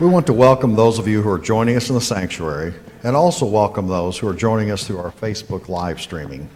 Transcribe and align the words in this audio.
We 0.00 0.06
want 0.06 0.26
to 0.26 0.32
welcome 0.32 0.76
those 0.76 1.00
of 1.00 1.08
you 1.08 1.22
who 1.22 1.28
are 1.28 1.40
joining 1.40 1.74
us 1.74 1.88
in 1.88 1.96
the 1.96 2.00
sanctuary 2.00 2.72
and 3.02 3.16
also 3.16 3.44
welcome 3.44 3.88
those 3.88 4.16
who 4.16 4.28
are 4.28 4.32
joining 4.32 4.70
us 4.70 4.86
through 4.86 4.98
our 4.98 5.10
Facebook 5.10 5.68
live 5.68 6.00
streaming. 6.00 6.48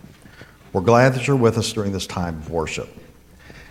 We're 0.72 0.83
glad 0.83 1.15
that 1.15 1.26
you're 1.26 1.35
with 1.35 1.58
us 1.58 1.72
during 1.72 1.90
this 1.90 2.06
time 2.06 2.37
of 2.37 2.51
worship. 2.51 2.88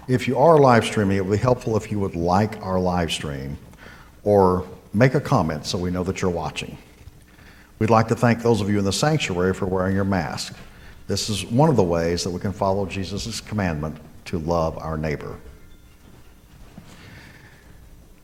If 0.10 0.28
you 0.28 0.38
are 0.38 0.60
live 0.60 0.84
streaming, 0.84 1.16
it 1.16 1.26
would 1.26 1.32
be 1.32 1.42
helpful 1.42 1.78
if 1.78 1.90
you 1.90 2.02
would 2.02 2.18
like 2.18 2.62
our 2.62 2.82
live 2.82 3.14
stream 3.14 3.58
or 4.26 4.68
make 4.94 5.14
a 5.14 5.22
comment 5.22 5.66
so 5.66 5.78
we 5.78 5.90
know 5.90 6.04
that 6.04 6.22
you're 6.22 6.32
watching. 6.32 6.78
We'd 7.80 7.90
like 7.90 8.10
to 8.10 8.16
thank 8.16 8.42
those 8.42 8.60
of 8.60 8.70
you 8.70 8.78
in 8.78 8.84
the 8.84 8.92
sanctuary 8.92 9.54
for 9.54 9.68
wearing 9.68 9.96
your 9.96 10.04
mask. 10.04 10.54
This 11.08 11.30
is 11.30 11.46
one 11.46 11.70
of 11.70 11.78
the 11.78 11.84
ways 11.84 12.26
that 12.26 12.32
we 12.32 12.42
can 12.42 12.52
follow 12.52 12.86
Jesus' 12.86 13.40
commandment 13.40 13.96
to 14.26 14.38
love 14.38 14.78
our 14.80 14.98
neighbor. 14.98 15.40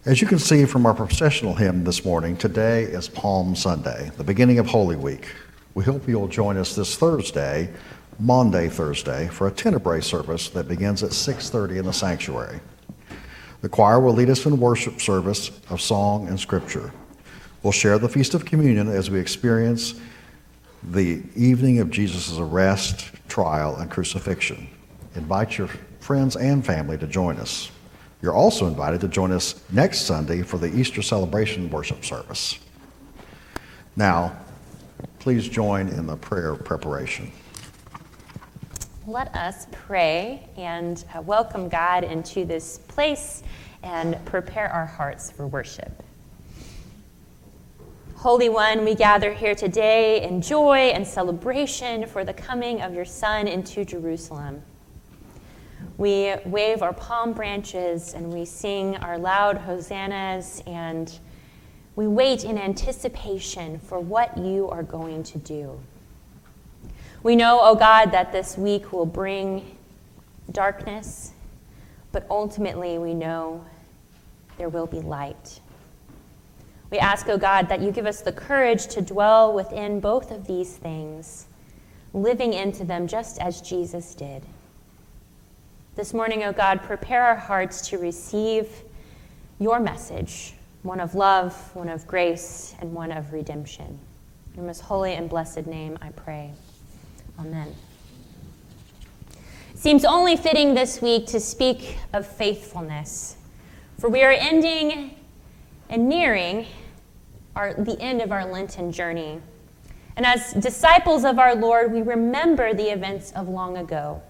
As 0.07 0.21
you 0.21 0.27
can 0.27 0.39
see 0.39 0.63
from 0.63 0.85
our 0.85 0.93
processional 0.93 1.53
hymn 1.53 1.83
this 1.83 2.05
morning, 2.05 2.37
today 2.37 2.83
is 2.83 3.09
Palm 3.09 3.57
Sunday, 3.57 4.09
the 4.15 4.23
beginning 4.23 4.57
of 4.57 4.65
Holy 4.65 4.95
Week. 4.95 5.27
We 5.73 5.83
hope 5.83 6.07
you'll 6.07 6.29
join 6.29 6.55
us 6.55 6.73
this 6.73 6.95
Thursday, 6.95 7.69
Maundy 8.17 8.69
Thursday, 8.69 9.27
for 9.27 9.47
a 9.47 9.51
Tenebrae 9.51 9.99
service 9.99 10.47
that 10.51 10.69
begins 10.69 11.03
at 11.03 11.11
6:30 11.11 11.79
in 11.79 11.83
the 11.83 11.91
sanctuary. 11.91 12.61
The 13.59 13.67
choir 13.67 13.99
will 13.99 14.13
lead 14.13 14.29
us 14.29 14.45
in 14.45 14.57
worship 14.61 15.01
service 15.01 15.51
of 15.69 15.81
song 15.81 16.29
and 16.29 16.39
scripture. 16.39 16.93
We'll 17.61 17.73
share 17.73 17.99
the 17.99 18.07
Feast 18.07 18.33
of 18.33 18.45
Communion 18.45 18.87
as 18.87 19.11
we 19.11 19.19
experience 19.19 19.95
the 20.89 21.21
evening 21.35 21.79
of 21.79 21.91
Jesus' 21.91 22.39
arrest, 22.39 23.11
trial, 23.27 23.75
and 23.75 23.91
crucifixion. 23.91 24.69
Invite 25.15 25.57
your 25.57 25.67
friends 25.99 26.37
and 26.37 26.65
family 26.65 26.97
to 26.97 27.07
join 27.07 27.35
us. 27.39 27.71
You're 28.21 28.33
also 28.33 28.65
invited 28.65 29.01
to 29.01 29.07
join 29.07 29.31
us 29.31 29.61
next 29.71 30.01
Sunday 30.01 30.41
for 30.41 30.57
the 30.57 30.67
Easter 30.75 31.01
celebration 31.01 31.69
worship 31.69 32.03
service. 32.03 32.57
Now, 33.95 34.37
please 35.19 35.47
join 35.47 35.87
in 35.87 36.07
the 36.07 36.17
prayer 36.17 36.55
preparation. 36.55 37.31
Let 39.05 39.33
us 39.35 39.67
pray 39.71 40.49
and 40.57 41.03
uh, 41.15 41.21
welcome 41.21 41.69
God 41.69 42.03
into 42.03 42.43
this 42.43 42.79
place 42.87 43.43
and 43.83 44.23
prepare 44.25 44.69
our 44.69 44.85
hearts 44.85 45.31
for 45.31 45.47
worship. 45.47 46.03
Holy 48.15 48.49
One, 48.49 48.83
we 48.83 48.95
gather 48.95 49.31
here 49.31 49.53
today 49.53 50.23
in 50.23 50.41
joy 50.41 50.89
and 50.89 51.07
celebration 51.07 52.07
for 52.07 52.25
the 52.25 52.33
coming 52.33 52.81
of 52.81 52.93
your 52.93 53.05
Son 53.05 53.47
into 53.47 53.85
Jerusalem. 53.85 54.63
We 55.97 56.35
wave 56.45 56.83
our 56.83 56.93
palm 56.93 57.33
branches 57.33 58.13
and 58.13 58.31
we 58.31 58.45
sing 58.45 58.97
our 58.97 59.17
loud 59.17 59.57
hosannas 59.57 60.61
and 60.67 61.11
we 61.95 62.07
wait 62.07 62.43
in 62.43 62.59
anticipation 62.59 63.79
for 63.79 63.99
what 63.99 64.37
you 64.37 64.69
are 64.69 64.83
going 64.83 65.23
to 65.23 65.39
do. 65.39 65.79
We 67.23 67.35
know, 67.35 67.59
O 67.59 67.71
oh 67.71 67.75
God, 67.75 68.11
that 68.11 68.31
this 68.31 68.55
week 68.55 68.93
will 68.93 69.07
bring 69.07 69.75
darkness, 70.51 71.31
but 72.11 72.27
ultimately 72.29 72.99
we 72.99 73.15
know 73.15 73.65
there 74.59 74.69
will 74.69 74.85
be 74.85 74.99
light. 74.99 75.59
We 76.91 76.99
ask, 76.99 77.27
O 77.27 77.33
oh 77.33 77.37
God, 77.39 77.69
that 77.69 77.81
you 77.81 77.91
give 77.91 78.05
us 78.05 78.21
the 78.21 78.31
courage 78.31 78.85
to 78.87 79.01
dwell 79.01 79.51
within 79.51 79.99
both 79.99 80.29
of 80.29 80.45
these 80.45 80.77
things, 80.77 81.47
living 82.13 82.53
into 82.53 82.85
them 82.85 83.07
just 83.07 83.39
as 83.39 83.61
Jesus 83.61 84.13
did. 84.13 84.43
This 85.97 86.13
morning, 86.13 86.43
O 86.43 86.49
oh 86.49 86.51
God, 86.51 86.83
prepare 86.83 87.23
our 87.23 87.35
hearts 87.35 87.89
to 87.89 87.97
receive 87.97 88.69
your 89.59 89.79
message, 89.79 90.53
one 90.83 90.99
of 90.99 91.15
love, 91.15 91.55
one 91.75 91.89
of 91.89 92.05
grace, 92.05 92.75
and 92.79 92.93
one 92.93 93.11
of 93.11 93.33
redemption. 93.33 93.97
In 94.51 94.57
your 94.57 94.65
most 94.67 94.81
holy 94.81 95.15
and 95.15 95.27
blessed 95.27 95.65
name, 95.65 95.97
I 95.99 96.09
pray. 96.09 96.51
Amen. 97.39 97.73
Seems 99.73 100.05
only 100.05 100.37
fitting 100.37 100.75
this 100.75 101.01
week 101.01 101.25
to 101.27 101.39
speak 101.39 101.97
of 102.13 102.27
faithfulness, 102.27 103.37
for 103.97 104.07
we 104.07 104.21
are 104.21 104.33
ending 104.33 105.15
and 105.89 106.07
nearing 106.07 106.67
our, 107.55 107.73
the 107.73 107.99
end 107.99 108.21
of 108.21 108.31
our 108.31 108.45
Lenten 108.45 108.91
journey. 108.91 109.41
And 110.15 110.27
as 110.27 110.53
disciples 110.53 111.25
of 111.25 111.39
our 111.39 111.55
Lord, 111.55 111.91
we 111.91 112.03
remember 112.03 112.75
the 112.75 112.93
events 112.93 113.31
of 113.31 113.49
long 113.49 113.77
ago 113.77 114.21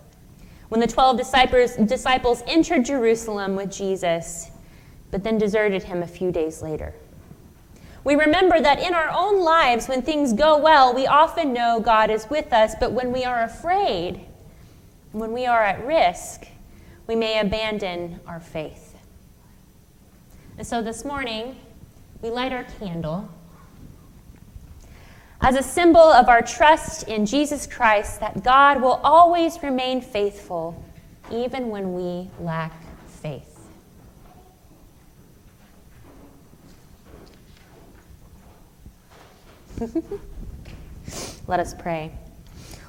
when 0.69 0.81
the 0.81 0.87
12 0.87 1.17
disciples, 1.17 1.75
disciples 1.75 2.43
entered 2.47 2.85
Jerusalem 2.85 3.55
with 3.55 3.71
Jesus, 3.71 4.51
but 5.11 5.23
then 5.23 5.37
deserted 5.37 5.83
him 5.83 6.03
a 6.03 6.07
few 6.07 6.31
days 6.31 6.61
later. 6.61 6.93
We 8.03 8.15
remember 8.15 8.59
that 8.61 8.79
in 8.79 8.93
our 8.93 9.09
own 9.09 9.41
lives, 9.43 9.87
when 9.87 10.01
things 10.01 10.33
go 10.33 10.57
well, 10.57 10.93
we 10.93 11.07
often 11.07 11.53
know 11.53 11.79
God 11.79 12.09
is 12.09 12.29
with 12.29 12.53
us, 12.53 12.73
but 12.79 12.91
when 12.91 13.11
we 13.11 13.23
are 13.23 13.43
afraid, 13.43 14.21
when 15.11 15.33
we 15.33 15.45
are 15.45 15.63
at 15.63 15.85
risk, 15.85 16.47
we 17.05 17.15
may 17.15 17.39
abandon 17.39 18.19
our 18.25 18.39
faith. 18.39 18.95
And 20.57 20.65
so 20.65 20.81
this 20.81 21.05
morning, 21.05 21.57
we 22.21 22.29
light 22.29 22.51
our 22.51 22.63
candle 22.63 23.29
as 25.41 25.55
a 25.55 25.63
symbol 25.63 26.01
of 26.01 26.29
our 26.29 26.41
trust 26.41 27.07
in 27.07 27.25
Jesus 27.25 27.67
Christ 27.67 28.19
that 28.19 28.43
God 28.43 28.81
will 28.81 28.99
always 29.03 29.61
remain 29.61 30.01
faithful 30.01 30.83
even 31.31 31.69
when 31.69 31.93
we 31.93 32.29
lack 32.39 32.73
faith. 33.21 33.53
Let 41.47 41.59
us 41.59 41.73
pray. 41.75 42.11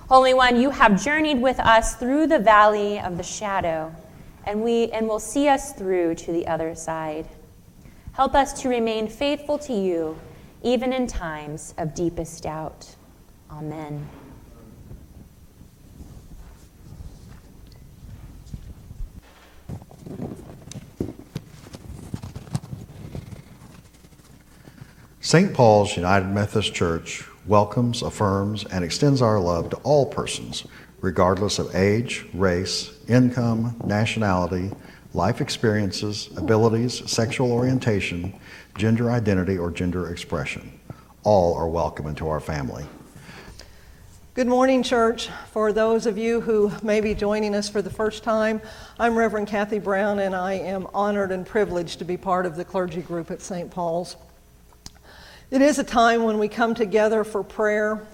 Holy 0.09 0.33
One, 0.33 0.59
you 0.59 0.71
have 0.71 1.03
journeyed 1.03 1.43
with 1.43 1.61
us 1.61 1.97
through 1.97 2.29
the 2.29 2.39
valley 2.39 2.99
of 2.99 3.19
the 3.19 3.23
shadow, 3.23 3.95
and 4.47 4.63
we 4.63 4.91
and 4.93 5.07
will 5.07 5.21
see 5.21 5.49
us 5.49 5.75
through 5.75 6.15
to 6.15 6.33
the 6.33 6.47
other 6.47 6.75
side. 6.75 7.29
Help 8.13 8.35
us 8.35 8.63
to 8.63 8.71
remain 8.71 9.07
faithful 9.07 9.59
to 9.59 9.75
you 9.75 10.19
even 10.63 10.93
in 10.93 11.07
times 11.07 11.75
of 11.79 11.95
deepest 11.95 12.43
doubt. 12.43 12.95
Amen. 13.51 14.09
St. 25.21 25.53
Paul's 25.53 25.95
United 25.95 26.29
Methodist 26.29 26.73
Church 26.73 27.25
welcomes, 27.47 28.03
affirms, 28.03 28.65
and 28.65 28.83
extends 28.83 29.21
our 29.21 29.39
love 29.39 29.69
to 29.71 29.77
all 29.79 30.07
persons, 30.07 30.67
regardless 31.03 31.59
of 31.59 31.75
age, 31.75 32.27
race, 32.33 32.93
income, 33.09 33.77
nationality, 33.85 34.71
life 35.13 35.41
experiences, 35.41 36.31
abilities, 36.37 37.11
sexual 37.11 37.53
orientation, 37.53 38.33
gender 38.79 39.11
identity, 39.11 39.59
or 39.59 39.73
gender 39.73 40.09
expression. 40.09 40.79
All 41.25 41.55
are 41.55 41.69
welcome 41.69 42.07
into 42.07 42.29
our 42.29 42.39
family. 42.39 42.87
Good 44.35 44.47
morning, 44.47 44.85
church. 44.85 45.29
For 45.51 45.73
those 45.73 46.07
of 46.07 46.17
you 46.17 46.41
who 46.41 46.71
may 46.81 47.01
be 47.01 47.13
joining 47.13 47.57
us 47.57 47.69
for 47.69 47.83
the 47.83 47.91
first 47.91 48.23
time, 48.23 48.63
I'm 48.97 49.19
Reverend 49.19 49.49
Kathy 49.49 49.81
Brown, 49.81 50.21
and 50.21 50.33
I 50.33 50.53
am 50.53 50.87
honored 50.95 51.33
and 51.33 51.45
privileged 51.45 51.99
to 51.99 52.05
be 52.05 52.17
part 52.17 52.47
of 52.47 52.55
the 52.55 52.65
clergy 52.65 53.03
group 53.03 53.33
at 53.33 53.43
St. 53.43 53.69
Paul's. 53.69 54.15
It 55.51 55.61
is 55.61 55.81
a 55.81 55.85
time 55.85 56.23
when 56.23 56.39
we 56.39 56.47
come 56.47 56.77
together 56.77 57.25
for 57.25 57.43
prayer. 57.43 58.07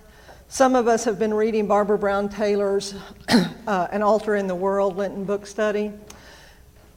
Some 0.49 0.75
of 0.77 0.89
us 0.89 1.05
have 1.05 1.19
been 1.19 1.35
reading 1.35 1.67
Barbara 1.67 1.99
Brown 1.99 2.31
Taylor's 2.31 2.95
uh, 3.29 3.89
An 3.93 4.03
Altar 4.03 4.37
in 4.37 4.47
the 4.47 4.55
World 4.55 4.97
Lenten 4.97 5.25
book 5.25 5.47
study. 5.47 5.93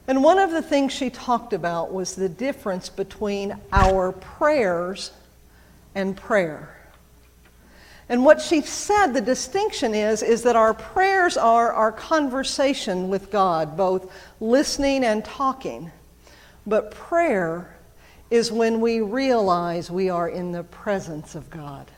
And 0.08 0.24
one 0.24 0.38
of 0.38 0.50
the 0.50 0.62
things 0.62 0.92
she 0.94 1.10
talked 1.10 1.52
about 1.52 1.92
was 1.92 2.16
the 2.16 2.30
difference 2.30 2.88
between 2.88 3.58
our 3.70 4.10
prayers 4.12 5.12
and 5.94 6.16
prayer. 6.16 6.74
And 8.08 8.24
what 8.24 8.40
she 8.40 8.62
said 8.62 9.08
the 9.08 9.20
distinction 9.20 9.94
is 9.94 10.22
is 10.22 10.42
that 10.44 10.56
our 10.56 10.72
prayers 10.72 11.36
are 11.36 11.74
our 11.74 11.92
conversation 11.92 13.10
with 13.10 13.30
God, 13.30 13.76
both 13.76 14.10
listening 14.40 15.04
and 15.04 15.22
talking. 15.22 15.92
But 16.66 16.90
prayer 16.90 17.76
is 18.30 18.50
when 18.50 18.80
we 18.80 19.02
realize 19.02 19.90
we 19.90 20.08
are 20.08 20.28
in 20.28 20.52
the 20.52 20.64
presence 20.64 21.34
of 21.34 21.50
God. 21.50 21.90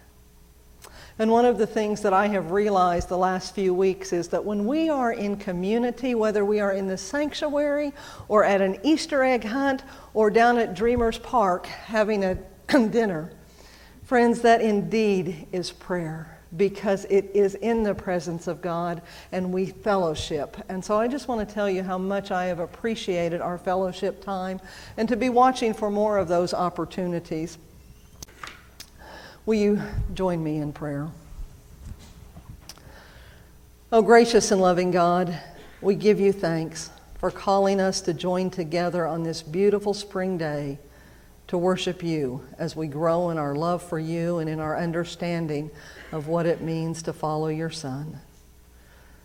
And 1.20 1.30
one 1.30 1.44
of 1.44 1.58
the 1.58 1.66
things 1.66 2.00
that 2.00 2.14
I 2.14 2.28
have 2.28 2.50
realized 2.50 3.10
the 3.10 3.18
last 3.18 3.54
few 3.54 3.74
weeks 3.74 4.14
is 4.14 4.28
that 4.28 4.42
when 4.42 4.64
we 4.64 4.88
are 4.88 5.12
in 5.12 5.36
community, 5.36 6.14
whether 6.14 6.46
we 6.46 6.60
are 6.60 6.72
in 6.72 6.86
the 6.86 6.96
sanctuary 6.96 7.92
or 8.28 8.42
at 8.42 8.62
an 8.62 8.78
Easter 8.82 9.22
egg 9.22 9.44
hunt 9.44 9.84
or 10.14 10.30
down 10.30 10.56
at 10.56 10.74
Dreamers 10.74 11.18
Park 11.18 11.66
having 11.66 12.24
a 12.24 12.38
dinner, 12.88 13.30
friends, 14.02 14.40
that 14.40 14.62
indeed 14.62 15.46
is 15.52 15.70
prayer. 15.70 16.38
because 16.56 17.04
it 17.10 17.30
is 17.34 17.54
in 17.56 17.82
the 17.82 17.94
presence 17.94 18.46
of 18.46 18.62
God 18.62 19.02
and 19.30 19.52
we 19.52 19.66
fellowship. 19.66 20.56
And 20.70 20.82
so 20.82 20.98
I 20.98 21.06
just 21.06 21.28
want 21.28 21.46
to 21.46 21.54
tell 21.54 21.68
you 21.68 21.82
how 21.82 21.98
much 21.98 22.30
I 22.30 22.46
have 22.46 22.60
appreciated 22.60 23.42
our 23.42 23.58
fellowship 23.58 24.24
time 24.24 24.58
and 24.96 25.06
to 25.10 25.16
be 25.16 25.28
watching 25.28 25.74
for 25.74 25.90
more 25.90 26.16
of 26.16 26.28
those 26.28 26.54
opportunities. 26.54 27.58
Will 29.50 29.56
you 29.56 29.82
join 30.14 30.44
me 30.44 30.58
in 30.58 30.72
prayer? 30.72 31.08
Oh, 33.90 34.00
gracious 34.00 34.52
and 34.52 34.60
loving 34.60 34.92
God, 34.92 35.36
we 35.80 35.96
give 35.96 36.20
you 36.20 36.32
thanks 36.32 36.90
for 37.18 37.32
calling 37.32 37.80
us 37.80 38.00
to 38.02 38.14
join 38.14 38.50
together 38.50 39.04
on 39.08 39.24
this 39.24 39.42
beautiful 39.42 39.92
spring 39.92 40.38
day 40.38 40.78
to 41.48 41.58
worship 41.58 42.00
you 42.00 42.46
as 42.58 42.76
we 42.76 42.86
grow 42.86 43.30
in 43.30 43.38
our 43.38 43.56
love 43.56 43.82
for 43.82 43.98
you 43.98 44.38
and 44.38 44.48
in 44.48 44.60
our 44.60 44.78
understanding 44.78 45.72
of 46.12 46.28
what 46.28 46.46
it 46.46 46.60
means 46.60 47.02
to 47.02 47.12
follow 47.12 47.48
your 47.48 47.70
Son. 47.70 48.20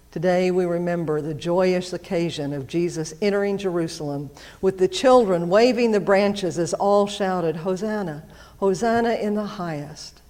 Today 0.09 0.49
we 0.49 0.65
remember 0.65 1.21
the 1.21 1.35
joyous 1.35 1.93
occasion 1.93 2.51
of 2.51 2.65
Jesus 2.65 3.13
entering 3.21 3.59
Jerusalem 3.59 4.31
with 4.59 4.79
the 4.79 4.87
children 4.87 5.49
waving 5.49 5.91
the 5.91 5.99
branches 5.99 6.57
as 6.57 6.73
all 6.73 7.05
shouted, 7.05 7.57
Hosanna, 7.57 8.23
Hosanna 8.59 9.15
in 9.15 9.35
the 9.35 9.45
highest. 9.45 10.21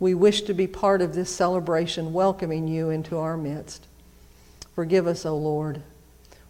We 0.00 0.14
wish 0.14 0.42
to 0.42 0.54
be 0.54 0.66
part 0.66 1.02
of 1.02 1.14
this 1.14 1.30
celebration, 1.30 2.12
welcoming 2.12 2.66
you 2.66 2.90
into 2.90 3.18
our 3.18 3.36
midst. 3.36 3.86
Forgive 4.74 5.06
us, 5.06 5.26
O 5.26 5.36
Lord, 5.36 5.82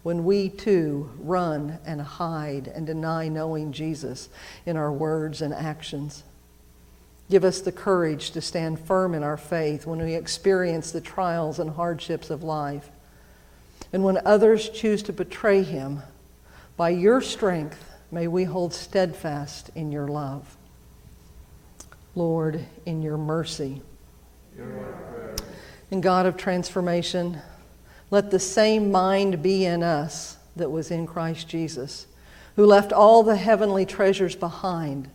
when 0.01 0.23
we 0.23 0.49
too 0.49 1.11
run 1.19 1.77
and 1.85 2.01
hide 2.01 2.67
and 2.67 2.87
deny 2.87 3.27
knowing 3.27 3.73
Jesus 3.73 4.29
in 4.65 4.77
our 4.77 4.91
words 4.91 5.41
and 5.41 5.53
actions. 5.53 6.23
Give 7.29 7.43
us 7.43 7.61
the 7.61 7.71
courage 7.71 8.31
to 8.31 8.41
stand 8.41 8.79
firm 8.79 9.13
in 9.13 9.23
our 9.23 9.37
faith 9.37 9.85
when 9.85 9.99
we 9.99 10.15
experience 10.15 10.91
the 10.91 11.01
trials 11.01 11.59
and 11.59 11.71
hardships 11.71 12.29
of 12.29 12.43
life. 12.43 12.89
And 13.91 14.03
when 14.03 14.19
others 14.25 14.69
choose 14.69 15.03
to 15.03 15.13
betray 15.13 15.63
him, 15.63 16.01
by 16.77 16.89
your 16.89 17.21
strength, 17.21 17.91
may 18.09 18.27
we 18.27 18.45
hold 18.45 18.73
steadfast 18.73 19.69
in 19.75 19.91
your 19.91 20.07
love. 20.07 20.57
Lord, 22.15 22.65
in 22.85 23.01
your 23.01 23.17
mercy. 23.17 23.81
And 25.91 26.03
God 26.03 26.25
of 26.25 26.37
transformation, 26.37 27.39
let 28.11 28.31
the 28.31 28.39
same 28.39 28.91
mind 28.91 29.41
be 29.41 29.65
in 29.65 29.83
us 29.83 30.37
that 30.55 30.71
was 30.71 30.91
in 30.91 31.07
Christ 31.07 31.47
Jesus, 31.47 32.07
who 32.55 32.65
left 32.65 32.93
all 32.93 33.23
the 33.23 33.35
heavenly 33.35 33.85
treasures 33.85 34.35
behind 34.35 35.09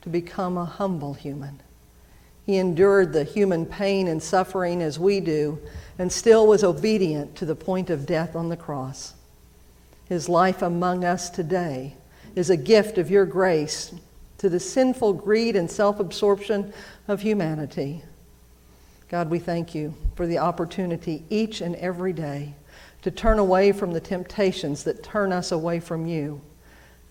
to 0.00 0.08
become 0.08 0.56
a 0.56 0.64
humble 0.64 1.14
human. 1.14 1.60
He 2.44 2.56
endured 2.56 3.12
the 3.12 3.24
human 3.24 3.66
pain 3.66 4.08
and 4.08 4.22
suffering 4.22 4.82
as 4.82 4.98
we 4.98 5.20
do, 5.20 5.60
and 5.98 6.10
still 6.10 6.46
was 6.46 6.64
obedient 6.64 7.36
to 7.36 7.44
the 7.44 7.54
point 7.54 7.90
of 7.90 8.06
death 8.06 8.34
on 8.34 8.48
the 8.48 8.56
cross. 8.56 9.14
His 10.08 10.28
life 10.28 10.62
among 10.62 11.04
us 11.04 11.30
today 11.30 11.94
is 12.34 12.50
a 12.50 12.56
gift 12.56 12.98
of 12.98 13.10
your 13.10 13.26
grace 13.26 13.94
to 14.42 14.48
the 14.48 14.58
sinful 14.58 15.12
greed 15.12 15.54
and 15.54 15.70
self 15.70 16.00
absorption 16.00 16.72
of 17.06 17.20
humanity. 17.20 18.02
God, 19.08 19.30
we 19.30 19.38
thank 19.38 19.72
you 19.72 19.94
for 20.16 20.26
the 20.26 20.38
opportunity 20.38 21.22
each 21.30 21.60
and 21.60 21.76
every 21.76 22.12
day 22.12 22.56
to 23.02 23.12
turn 23.12 23.38
away 23.38 23.70
from 23.70 23.92
the 23.92 24.00
temptations 24.00 24.82
that 24.82 25.04
turn 25.04 25.32
us 25.32 25.52
away 25.52 25.78
from 25.78 26.06
you 26.06 26.40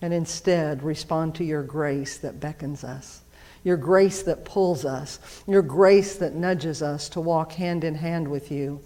and 0.02 0.12
instead 0.12 0.82
respond 0.82 1.34
to 1.36 1.42
your 1.42 1.62
grace 1.62 2.18
that 2.18 2.38
beckons 2.38 2.84
us, 2.84 3.22
your 3.64 3.78
grace 3.78 4.22
that 4.24 4.44
pulls 4.44 4.84
us, 4.84 5.18
your 5.46 5.62
grace 5.62 6.16
that 6.16 6.34
nudges 6.34 6.82
us 6.82 7.08
to 7.08 7.20
walk 7.22 7.52
hand 7.52 7.82
in 7.82 7.94
hand 7.94 8.28
with 8.28 8.52
you 8.52 8.78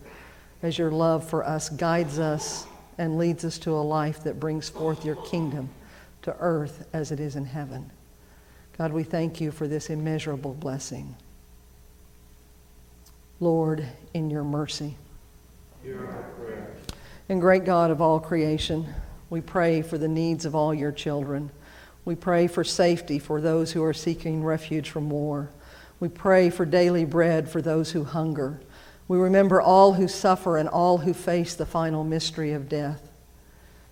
as 0.62 0.78
your 0.78 0.92
love 0.92 1.28
for 1.28 1.44
us 1.44 1.68
guides 1.68 2.20
us 2.20 2.64
and 2.96 3.18
leads 3.18 3.44
us 3.44 3.58
to 3.58 3.72
a 3.72 3.82
life 3.82 4.22
that 4.22 4.38
brings 4.38 4.68
forth 4.68 5.04
your 5.04 5.16
kingdom 5.16 5.68
to 6.22 6.32
earth 6.38 6.86
as 6.92 7.10
it 7.10 7.18
is 7.18 7.34
in 7.34 7.44
heaven. 7.44 7.90
God, 8.78 8.92
we 8.92 9.04
thank 9.04 9.40
you 9.40 9.50
for 9.50 9.66
this 9.66 9.88
immeasurable 9.88 10.52
blessing. 10.52 11.16
Lord, 13.40 13.86
in 14.12 14.30
your 14.30 14.44
mercy. 14.44 14.96
And 17.28 17.40
great 17.40 17.64
God 17.64 17.90
of 17.90 18.00
all 18.00 18.20
creation, 18.20 18.86
we 19.30 19.40
pray 19.40 19.82
for 19.82 19.98
the 19.98 20.08
needs 20.08 20.44
of 20.44 20.54
all 20.54 20.74
your 20.74 20.92
children. 20.92 21.50
We 22.04 22.14
pray 22.14 22.46
for 22.46 22.64
safety 22.64 23.18
for 23.18 23.40
those 23.40 23.72
who 23.72 23.82
are 23.82 23.94
seeking 23.94 24.44
refuge 24.44 24.90
from 24.90 25.10
war. 25.10 25.50
We 25.98 26.08
pray 26.08 26.50
for 26.50 26.64
daily 26.64 27.04
bread 27.04 27.48
for 27.48 27.62
those 27.62 27.92
who 27.92 28.04
hunger. 28.04 28.60
We 29.08 29.16
remember 29.16 29.60
all 29.60 29.94
who 29.94 30.06
suffer 30.06 30.56
and 30.56 30.68
all 30.68 30.98
who 30.98 31.14
face 31.14 31.54
the 31.54 31.66
final 31.66 32.04
mystery 32.04 32.52
of 32.52 32.68
death. 32.68 33.10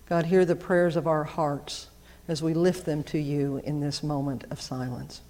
God, 0.07 0.27
hear 0.27 0.45
the 0.45 0.55
prayers 0.55 0.95
of 0.95 1.07
our 1.07 1.23
hearts 1.23 1.87
as 2.27 2.41
we 2.41 2.53
lift 2.53 2.85
them 2.85 3.03
to 3.03 3.19
you 3.19 3.61
in 3.63 3.79
this 3.79 4.01
moment 4.01 4.43
of 4.49 4.59
silence. 4.59 5.21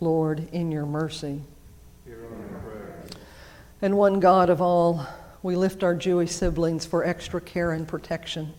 Lord, 0.00 0.48
in 0.52 0.70
your 0.70 0.86
mercy. 0.86 1.42
And 3.82 3.96
one 3.96 4.20
God 4.20 4.50
of 4.50 4.60
all, 4.60 5.06
we 5.42 5.56
lift 5.56 5.82
our 5.82 5.94
Jewish 5.94 6.30
siblings 6.30 6.86
for 6.86 7.04
extra 7.04 7.40
care 7.40 7.72
and 7.72 7.88
protection. 7.88 8.54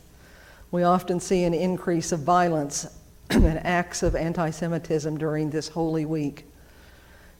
We 0.72 0.84
often 0.84 1.20
see 1.20 1.44
an 1.44 1.54
increase 1.54 2.12
of 2.12 2.22
violence 2.22 2.88
and 3.30 3.66
acts 3.66 4.04
of 4.04 4.16
anti 4.16 4.50
Semitism 4.50 5.18
during 5.18 5.50
this 5.50 5.70
Holy 5.70 6.06
Week. 6.06 6.46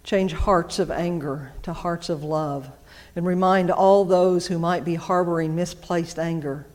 Change 0.04 0.32
hearts 0.32 0.80
of 0.80 0.90
anger 0.90 1.52
to 1.64 1.74
hearts 1.74 2.08
of 2.08 2.24
love 2.24 2.70
and 3.16 3.26
remind 3.26 3.70
all 3.70 4.06
those 4.06 4.48
who 4.48 4.58
might 4.58 4.86
be 4.86 4.96
harboring 4.96 5.56
misplaced 5.56 6.18
anger 6.18 6.66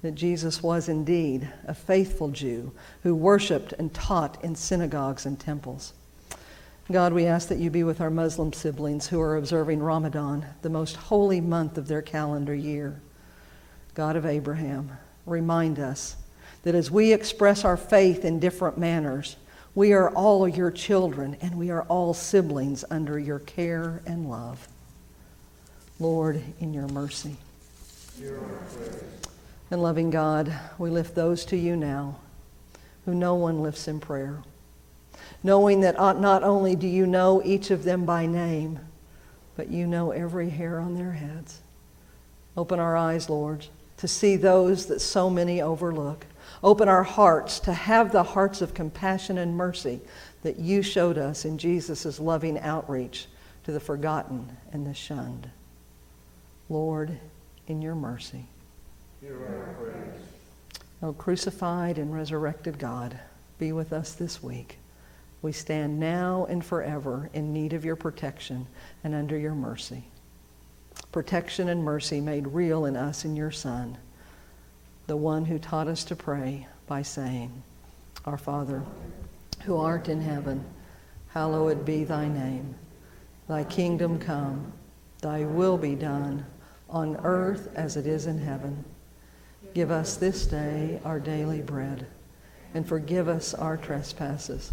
that 0.00 0.14
Jesus 0.14 0.62
was 0.62 0.88
indeed 0.88 1.48
a 1.66 1.74
faithful 1.74 2.28
Jew 2.28 2.72
who 3.02 3.14
worshiped 3.14 3.72
and 3.74 3.92
taught 3.94 4.42
in 4.42 4.56
synagogues 4.56 5.26
and 5.26 5.38
temples. 5.38 5.92
God, 6.90 7.12
we 7.12 7.26
ask 7.26 7.48
that 7.48 7.58
you 7.58 7.70
be 7.70 7.84
with 7.84 8.00
our 8.00 8.10
Muslim 8.10 8.52
siblings 8.52 9.06
who 9.06 9.20
are 9.20 9.36
observing 9.36 9.80
Ramadan, 9.80 10.44
the 10.62 10.68
most 10.68 10.96
holy 10.96 11.40
month 11.40 11.78
of 11.78 11.86
their 11.86 12.02
calendar 12.02 12.54
year. 12.54 13.00
God 13.94 14.16
of 14.16 14.26
Abraham, 14.26 14.90
remind 15.26 15.78
us 15.78 16.16
that 16.62 16.74
as 16.74 16.90
we 16.90 17.12
express 17.12 17.64
our 17.64 17.76
faith 17.76 18.24
in 18.24 18.38
different 18.38 18.78
manners, 18.78 19.36
we 19.74 19.92
are 19.92 20.10
all 20.10 20.46
your 20.46 20.70
children 20.70 21.36
and 21.40 21.56
we 21.56 21.70
are 21.70 21.82
all 21.84 22.14
siblings 22.14 22.84
under 22.90 23.18
your 23.18 23.38
care 23.38 24.02
and 24.06 24.28
love. 24.28 24.68
Lord, 25.98 26.42
in 26.60 26.74
your 26.74 26.88
mercy. 26.88 27.36
And 29.70 29.82
loving 29.82 30.10
God, 30.10 30.52
we 30.78 30.90
lift 30.90 31.14
those 31.14 31.44
to 31.46 31.56
you 31.56 31.76
now 31.76 32.16
who 33.04 33.14
no 33.14 33.34
one 33.34 33.62
lifts 33.62 33.88
in 33.88 34.00
prayer, 34.00 34.42
knowing 35.42 35.80
that 35.80 35.96
not 35.96 36.42
only 36.42 36.76
do 36.76 36.86
you 36.86 37.06
know 37.06 37.42
each 37.44 37.70
of 37.70 37.84
them 37.84 38.04
by 38.04 38.26
name, 38.26 38.78
but 39.56 39.68
you 39.68 39.86
know 39.86 40.10
every 40.10 40.50
hair 40.50 40.78
on 40.78 40.94
their 40.94 41.12
heads. 41.12 41.60
Open 42.56 42.78
our 42.78 42.96
eyes, 42.96 43.28
Lord, 43.28 43.66
to 44.02 44.08
see 44.08 44.34
those 44.34 44.86
that 44.86 45.00
so 45.00 45.30
many 45.30 45.62
overlook. 45.62 46.26
Open 46.64 46.88
our 46.88 47.04
hearts 47.04 47.60
to 47.60 47.72
have 47.72 48.10
the 48.10 48.24
hearts 48.24 48.60
of 48.60 48.74
compassion 48.74 49.38
and 49.38 49.56
mercy 49.56 50.00
that 50.42 50.58
you 50.58 50.82
showed 50.82 51.18
us 51.18 51.44
in 51.44 51.56
Jesus' 51.56 52.18
loving 52.18 52.58
outreach 52.58 53.28
to 53.62 53.70
the 53.70 53.78
forgotten 53.78 54.56
and 54.72 54.84
the 54.84 54.92
shunned. 54.92 55.48
Lord, 56.68 57.16
in 57.68 57.80
your 57.80 57.94
mercy. 57.94 58.46
O 61.00 61.12
crucified 61.12 61.96
and 61.96 62.12
resurrected 62.12 62.80
God, 62.80 63.16
be 63.60 63.70
with 63.70 63.92
us 63.92 64.14
this 64.14 64.42
week. 64.42 64.78
We 65.42 65.52
stand 65.52 66.00
now 66.00 66.48
and 66.50 66.64
forever 66.64 67.30
in 67.34 67.52
need 67.52 67.72
of 67.72 67.84
your 67.84 67.94
protection 67.94 68.66
and 69.04 69.14
under 69.14 69.38
your 69.38 69.54
mercy 69.54 70.02
protection 71.12 71.68
and 71.68 71.84
mercy 71.84 72.20
made 72.20 72.46
real 72.48 72.86
in 72.86 72.96
us 72.96 73.26
in 73.26 73.36
your 73.36 73.50
Son, 73.50 73.98
the 75.06 75.16
one 75.16 75.44
who 75.44 75.58
taught 75.58 75.86
us 75.86 76.04
to 76.04 76.16
pray 76.16 76.66
by 76.86 77.02
saying, 77.02 77.62
Our 78.24 78.38
Father, 78.38 78.82
who 79.64 79.76
art 79.76 80.08
in 80.08 80.22
heaven, 80.22 80.64
hallowed 81.28 81.84
be 81.84 82.04
thy 82.04 82.28
name. 82.28 82.74
Thy 83.46 83.62
kingdom 83.64 84.18
come, 84.18 84.72
thy 85.20 85.44
will 85.44 85.76
be 85.76 85.94
done, 85.94 86.46
on 86.88 87.18
earth 87.22 87.68
as 87.74 87.96
it 87.96 88.06
is 88.06 88.26
in 88.26 88.38
heaven. 88.38 88.82
Give 89.74 89.90
us 89.90 90.16
this 90.16 90.46
day 90.46 90.98
our 91.04 91.20
daily 91.20 91.60
bread, 91.60 92.06
and 92.72 92.88
forgive 92.88 93.28
us 93.28 93.52
our 93.52 93.76
trespasses, 93.76 94.72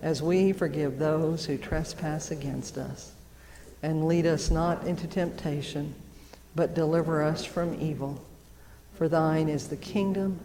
as 0.00 0.22
we 0.22 0.52
forgive 0.52 0.98
those 0.98 1.44
who 1.44 1.58
trespass 1.58 2.30
against 2.30 2.78
us 2.78 3.13
and 3.84 4.08
lead 4.08 4.24
us 4.24 4.50
not 4.50 4.86
into 4.86 5.06
temptation, 5.06 5.94
but 6.56 6.74
deliver 6.74 7.22
us 7.22 7.44
from 7.44 7.78
evil. 7.78 8.18
For 8.94 9.10
thine 9.10 9.50
is 9.50 9.68
the 9.68 9.76
kingdom 9.76 10.40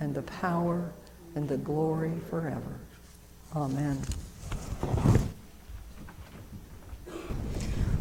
and 0.00 0.12
the 0.12 0.22
power 0.22 0.90
and 1.36 1.48
the 1.48 1.56
glory 1.56 2.10
forever. 2.28 2.80
Amen. 3.54 4.02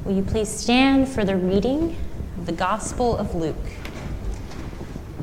Will 0.03 0.15
you 0.15 0.23
please 0.23 0.49
stand 0.49 1.07
for 1.07 1.23
the 1.23 1.37
reading 1.37 1.95
of 2.39 2.47
the 2.47 2.51
Gospel 2.51 3.15
of 3.15 3.35
Luke, 3.35 3.55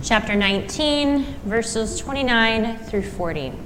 chapter 0.00 0.36
19, 0.36 1.24
verses 1.44 1.98
29 1.98 2.76
through 2.84 3.02
40. 3.02 3.65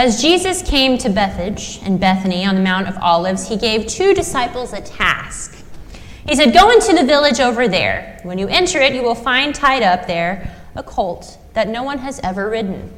As 0.00 0.22
Jesus 0.22 0.62
came 0.62 0.96
to 0.96 1.10
Bethphage 1.10 1.78
and 1.82 2.00
Bethany 2.00 2.46
on 2.46 2.54
the 2.54 2.62
Mount 2.62 2.88
of 2.88 2.96
Olives, 3.02 3.46
he 3.46 3.58
gave 3.58 3.86
two 3.86 4.14
disciples 4.14 4.72
a 4.72 4.80
task. 4.80 5.62
He 6.26 6.34
said, 6.34 6.54
Go 6.54 6.70
into 6.70 6.94
the 6.94 7.04
village 7.04 7.38
over 7.38 7.68
there. 7.68 8.18
When 8.22 8.38
you 8.38 8.48
enter 8.48 8.80
it, 8.80 8.94
you 8.94 9.02
will 9.02 9.14
find 9.14 9.54
tied 9.54 9.82
up 9.82 10.06
there 10.06 10.56
a 10.74 10.82
colt 10.82 11.36
that 11.52 11.68
no 11.68 11.82
one 11.82 11.98
has 11.98 12.18
ever 12.20 12.48
ridden. 12.48 12.90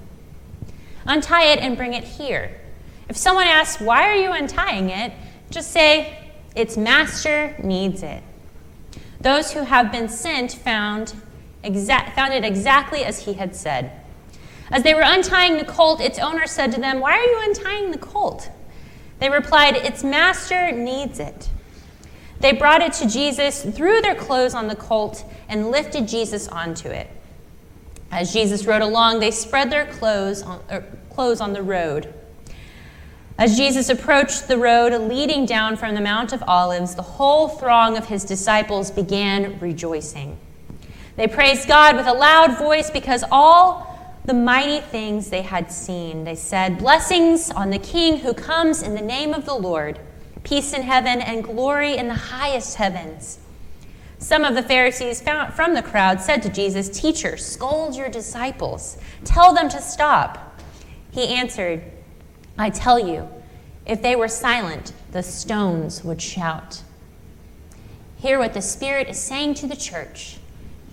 Untie 1.05 1.47
it 1.47 1.59
and 1.59 1.77
bring 1.77 1.93
it 1.93 2.05
here. 2.05 2.61
If 3.09 3.17
someone 3.17 3.49
asks, 3.49 3.83
Why 3.83 4.07
are 4.07 4.15
you 4.15 4.31
untying 4.31 4.89
it? 4.91 5.13
just 5.51 5.73
say, 5.73 6.31
Its 6.55 6.77
master 6.77 7.57
needs 7.61 8.05
it. 8.05 8.23
Those 9.21 9.51
who 9.51 9.65
have 9.65 9.91
been 9.91 10.09
sent 10.09 10.53
found, 10.53 11.15
found 11.65 12.33
it 12.33 12.45
exactly 12.45 13.03
as 13.03 13.25
he 13.25 13.33
had 13.33 13.57
said. 13.57 14.02
As 14.73 14.83
they 14.83 14.95
were 14.95 15.03
untying 15.05 15.59
the 15.59 15.65
colt, 15.65 16.01
its 16.01 16.19
owner 16.19 16.47
said 16.47 16.73
to 16.73 16.81
them, 16.81 16.99
Why 16.99 17.13
are 17.13 17.23
you 17.23 17.41
untying 17.43 17.91
the 17.91 17.99
colt? 17.99 18.51
They 19.19 19.29
replied, 19.29 19.77
Its 19.77 20.03
master 20.03 20.73
needs 20.73 21.21
it. 21.21 21.51
They 22.41 22.53
brought 22.53 22.81
it 22.81 22.95
to 22.95 23.09
Jesus, 23.09 23.63
threw 23.63 24.01
their 24.01 24.15
clothes 24.15 24.55
on 24.55 24.69
the 24.69 24.75
colt, 24.75 25.25
and 25.49 25.71
lifted 25.71 26.09
Jesus 26.09 26.49
onto 26.49 26.89
it. 26.89 27.09
As 28.11 28.33
Jesus 28.33 28.67
rode 28.67 28.83
along, 28.83 29.21
they 29.21 29.31
spread 29.31 29.71
their 29.71 29.87
clothes 29.87 30.43
on, 30.43 30.61
er, 30.71 30.85
clothes 31.11 31.43
on 31.43 31.53
the 31.53 31.63
road. 31.63 32.13
As 33.39 33.57
Jesus 33.57 33.91
approached 33.91 34.49
the 34.49 34.57
road 34.57 34.93
leading 35.09 35.45
down 35.45 35.77
from 35.77 35.95
the 35.95 36.01
Mount 36.01 36.33
of 36.33 36.43
Olives, 36.47 36.95
the 36.95 37.03
whole 37.03 37.49
throng 37.49 37.97
of 37.97 38.07
his 38.07 38.25
disciples 38.25 38.91
began 38.91 39.59
rejoicing. 39.61 40.39
They 41.17 41.29
praised 41.29 41.69
God 41.69 41.95
with 41.97 42.07
a 42.07 42.13
loud 42.13 42.59
voice 42.59 42.91
because 42.91 43.23
all 43.31 43.92
the 44.25 44.35
mighty 44.35 44.81
things 44.81 45.31
they 45.31 45.43
had 45.43 45.71
seen. 45.73 46.25
They 46.25 46.35
said, 46.35 46.79
Blessings 46.79 47.51
on 47.51 47.71
the 47.71 47.79
King 47.79 48.19
who 48.19 48.35
comes 48.35 48.83
in 48.83 48.95
the 48.95 49.03
name 49.03 49.35
of 49.35 49.45
the 49.45 49.55
Lord, 49.55 49.99
peace 50.45 50.73
in 50.73 50.83
heaven 50.83 51.21
and 51.21 51.43
glory 51.43 51.97
in 51.97 52.09
the 52.09 52.15
highest 52.15 52.77
heavens. 52.77 53.39
Some 54.19 54.45
of 54.45 54.55
the 54.55 54.63
Pharisees 54.63 55.21
from 55.21 55.75
the 55.75 55.83
crowd 55.83 56.21
said 56.21 56.43
to 56.43 56.49
Jesus, 56.49 56.89
Teacher, 56.89 57.37
scold 57.37 57.97
your 57.97 58.09
disciples, 58.09 58.97
tell 59.25 59.53
them 59.53 59.69
to 59.71 59.81
stop. 59.81 60.61
He 61.11 61.35
answered, 61.35 61.83
I 62.57 62.71
tell 62.71 62.99
you, 62.99 63.29
if 63.85 64.01
they 64.01 64.15
were 64.15 64.29
silent, 64.29 64.93
the 65.11 65.25
stones 65.25 66.05
would 66.05 66.23
shout. 66.23 66.83
Hear 68.19 68.39
what 68.39 68.55
the 68.55 68.63
Spirit 68.63 69.09
is 69.09 69.19
saying 69.19 69.55
to 69.55 69.67
the 69.67 69.75
church. 69.75 70.39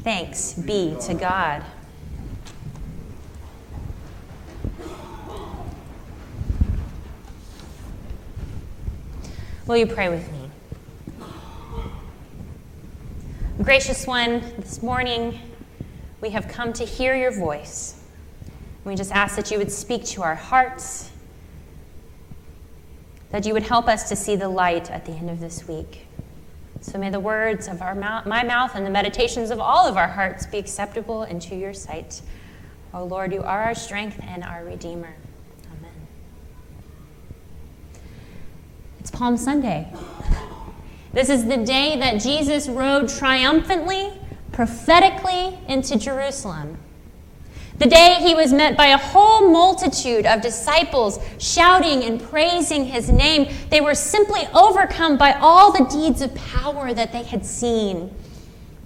Thanks 0.01 0.53
be 0.53 0.95
to 1.01 1.13
God. 1.13 1.63
Will 9.69 9.77
you 9.77 9.85
pray 9.85 10.09
with 10.09 10.27
me? 10.31 10.49
Gracious 13.61 14.07
one, 14.07 14.39
this 14.57 14.81
morning 14.81 15.39
we 16.21 16.31
have 16.31 16.47
come 16.47 16.73
to 16.73 16.83
hear 16.83 17.15
your 17.15 17.29
voice. 17.29 18.01
We 18.83 18.95
just 18.95 19.11
ask 19.11 19.35
that 19.35 19.51
you 19.51 19.59
would 19.59 19.71
speak 19.71 20.05
to 20.05 20.23
our 20.23 20.33
hearts, 20.33 21.11
that 23.29 23.45
you 23.45 23.53
would 23.53 23.61
help 23.61 23.87
us 23.87 24.09
to 24.09 24.15
see 24.15 24.35
the 24.35 24.49
light 24.49 24.89
at 24.89 25.05
the 25.05 25.11
end 25.11 25.29
of 25.29 25.39
this 25.39 25.67
week. 25.67 26.07
So 26.81 26.97
may 26.97 27.11
the 27.11 27.19
words 27.19 27.67
of 27.67 27.83
our 27.83 27.93
mouth, 27.93 28.25
my 28.25 28.43
mouth 28.43 28.71
and 28.73 28.83
the 28.83 28.89
meditations 28.89 29.51
of 29.51 29.59
all 29.59 29.87
of 29.87 29.97
our 29.97 30.07
hearts 30.07 30.47
be 30.47 30.57
acceptable 30.57 31.25
into 31.25 31.55
your 31.55 31.75
sight. 31.75 32.23
O 32.91 33.01
oh 33.01 33.05
Lord, 33.05 33.31
you 33.31 33.43
are 33.43 33.65
our 33.65 33.75
strength 33.75 34.19
and 34.23 34.43
our 34.43 34.65
Redeemer. 34.65 35.13
It's 38.99 39.11
Palm 39.11 39.37
Sunday. 39.37 39.87
This 41.13 41.29
is 41.29 41.45
the 41.45 41.57
day 41.57 41.97
that 41.99 42.21
Jesus 42.21 42.67
rode 42.67 43.07
triumphantly, 43.07 44.11
prophetically 44.51 45.57
into 45.67 45.97
Jerusalem. 45.97 46.77
The 47.77 47.87
day 47.87 48.17
he 48.19 48.35
was 48.35 48.51
met 48.51 48.75
by 48.75 48.87
a 48.87 48.97
whole 48.97 49.49
multitude 49.49 50.25
of 50.25 50.41
disciples 50.41 51.17
shouting 51.37 52.03
and 52.03 52.21
praising 52.21 52.83
his 52.83 53.09
name. 53.09 53.55
They 53.69 53.79
were 53.79 53.95
simply 53.95 54.41
overcome 54.53 55.17
by 55.17 55.31
all 55.31 55.71
the 55.71 55.85
deeds 55.85 56.21
of 56.21 56.35
power 56.35 56.93
that 56.93 57.13
they 57.13 57.23
had 57.23 57.45
seen. 57.45 58.13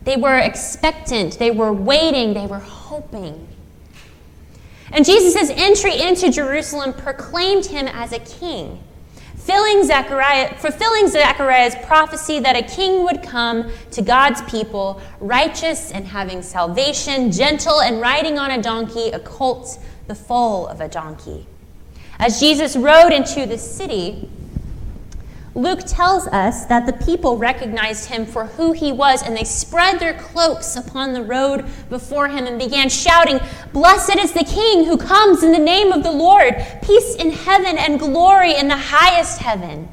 They 0.04 0.16
were 0.16 0.38
expectant, 0.38 1.40
they 1.40 1.50
were 1.50 1.74
waiting, 1.74 2.36
they 2.36 2.46
were 2.46 2.60
hoping. 2.60 3.48
And 4.92 5.04
Jesus' 5.04 5.50
entry 5.50 6.00
into 6.00 6.32
Jerusalem 6.32 6.94
proclaimed 6.94 7.66
him 7.66 7.88
as 7.88 8.14
a 8.14 8.20
king 8.20 8.84
filling 9.46 9.84
Zechariah, 9.84 10.56
fulfilling 10.56 11.10
Zechariah's 11.10 11.76
prophecy 11.84 12.40
that 12.40 12.56
a 12.56 12.64
king 12.64 13.04
would 13.04 13.22
come 13.22 13.70
to 13.92 14.02
God's 14.02 14.42
people, 14.44 15.02
righteous 15.20 15.92
and 15.92 16.08
having 16.08 16.42
salvation, 16.42 17.32
gentle 17.32 17.82
and 17.82 18.00
riding 18.00 18.40
on 18.40 18.52
a 18.52 18.62
donkey, 18.62 19.10
a 19.10 19.20
colt, 19.20 19.80
the 20.08 20.16
foal 20.16 20.68
of 20.68 20.80
a 20.80 20.88
donkey. 20.88 21.46
As 22.20 22.40
Jesus 22.40 22.78
rode 22.78 23.12
into 23.12 23.46
the 23.46 23.58
city, 23.58 24.30
Luke 25.56 25.82
tells 25.86 26.26
us 26.28 26.66
that 26.66 26.88
the 26.88 27.06
people 27.06 27.38
recognized 27.38 28.06
him 28.06 28.26
for 28.26 28.46
who 28.46 28.72
he 28.72 28.92
was, 28.92 29.22
and 29.22 29.38
they 29.38 29.44
spread 29.44 30.00
their 30.00 30.16
cloaks 30.16 30.76
upon 30.76 31.14
the 31.14 31.22
road 31.22 31.64
before 31.90 32.28
him 32.28 32.48
and 32.48 32.58
began 32.58 32.90
shouting, 32.90 33.40
Blessed 33.72 34.16
is 34.16 34.32
the 34.32 34.44
King 34.44 34.86
who 34.86 34.98
comes 34.98 35.44
in 35.44 35.52
the 35.52 35.60
name 35.60 35.92
of 35.92 36.02
the 36.02 36.12
Lord, 36.12 36.56
peace 36.82 37.16
in 37.16 37.30
heaven 37.30 37.78
and 37.78 38.00
glory 38.00 38.56
in 38.56 38.68
the 38.68 38.78
highest 38.78 39.40
heaven. 39.40 39.88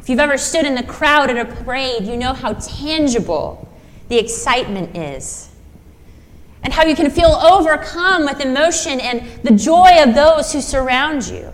If 0.00 0.08
you've 0.08 0.20
ever 0.20 0.38
stood 0.38 0.64
in 0.64 0.74
the 0.74 0.82
crowd 0.82 1.28
at 1.28 1.36
a 1.36 1.44
parade, 1.44 2.04
you 2.04 2.16
know 2.16 2.32
how 2.32 2.54
tangible 2.54 3.68
the 4.08 4.18
excitement 4.18 4.96
is. 4.96 5.50
And 6.64 6.72
how 6.72 6.84
you 6.84 6.96
can 6.96 7.10
feel 7.10 7.30
overcome 7.30 8.24
with 8.24 8.40
emotion 8.40 9.00
and 9.00 9.22
the 9.42 9.50
joy 9.50 10.02
of 10.02 10.14
those 10.14 10.52
who 10.52 10.60
surround 10.62 11.26
you. 11.26 11.52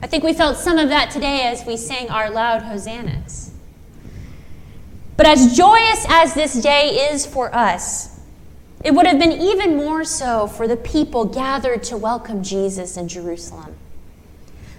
I 0.00 0.06
think 0.06 0.22
we 0.22 0.32
felt 0.32 0.56
some 0.56 0.78
of 0.78 0.88
that 0.90 1.10
today 1.10 1.42
as 1.42 1.66
we 1.66 1.76
sang 1.76 2.08
our 2.08 2.30
loud 2.30 2.62
hosannas. 2.62 3.52
But 5.16 5.26
as 5.26 5.56
joyous 5.56 6.06
as 6.08 6.34
this 6.34 6.54
day 6.54 7.10
is 7.10 7.26
for 7.26 7.52
us, 7.52 8.20
it 8.84 8.94
would 8.94 9.06
have 9.06 9.18
been 9.18 9.32
even 9.32 9.76
more 9.76 10.04
so 10.04 10.46
for 10.46 10.68
the 10.68 10.76
people 10.76 11.24
gathered 11.24 11.82
to 11.84 11.96
welcome 11.96 12.44
Jesus 12.44 12.96
in 12.96 13.08
Jerusalem. 13.08 13.74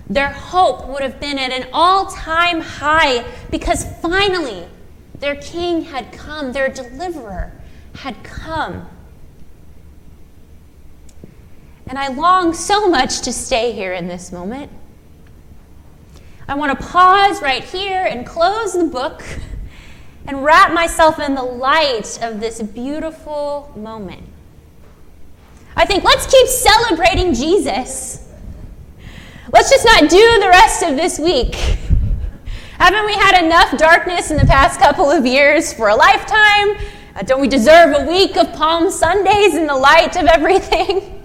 Their 0.09 0.29
hope 0.29 0.88
would 0.88 1.03
have 1.03 1.19
been 1.19 1.38
at 1.38 1.51
an 1.51 1.67
all 1.73 2.05
time 2.05 2.61
high 2.61 3.25
because 3.51 3.85
finally 3.99 4.65
their 5.19 5.35
king 5.35 5.81
had 5.81 6.13
come, 6.13 6.53
their 6.53 6.69
deliverer 6.69 7.51
had 7.95 8.23
come. 8.23 8.88
And 11.85 11.97
I 11.97 12.07
long 12.07 12.53
so 12.53 12.89
much 12.89 13.21
to 13.21 13.33
stay 13.33 13.73
here 13.73 13.93
in 13.93 14.07
this 14.07 14.31
moment. 14.31 14.71
I 16.50 16.56
want 16.56 16.77
to 16.79 16.88
pause 16.88 17.44
right 17.44 17.63
here 17.63 18.08
and 18.10 18.25
close 18.25 18.74
the 18.74 18.86
book 18.86 19.22
and 20.25 20.44
wrap 20.44 20.74
myself 20.74 21.20
in 21.20 21.36
the 21.36 21.44
light 21.44 22.18
of 22.24 22.39
this 22.39 22.60
beautiful 22.60 23.72
moment. 23.75 24.24
I 25.75 25.86
think 25.86 26.03
let's 26.03 26.25
keep 26.25 26.48
celebrating 26.48 27.36
Jesus. 27.36 28.27
Let's 29.53 29.70
just 29.70 29.86
not 29.86 30.10
do 30.10 30.39
the 30.39 30.48
rest 30.50 30.82
of 30.82 30.96
this 30.96 31.20
week. 31.20 31.53
Haven't 32.79 33.06
we 33.06 33.13
had 33.13 33.46
enough 33.46 33.77
darkness 33.77 34.32
in 34.32 34.38
the 34.38 34.46
past 34.46 34.79
couple 34.79 35.12
of 35.12 35.27
years 35.27 35.72
for 35.72 35.89
a 35.89 35.96
lifetime? 35.96 36.77
Uh, 37.15 37.22
don't 37.22 37.41
we 37.41 37.48
deserve 37.48 37.96
a 37.96 38.10
week 38.10 38.38
of 38.38 38.51
Palm 38.53 38.89
Sundays 38.89 39.53
in 39.53 39.68
the 39.68 39.75
light 39.75 40.15
of 40.15 40.25
everything? 40.25 41.15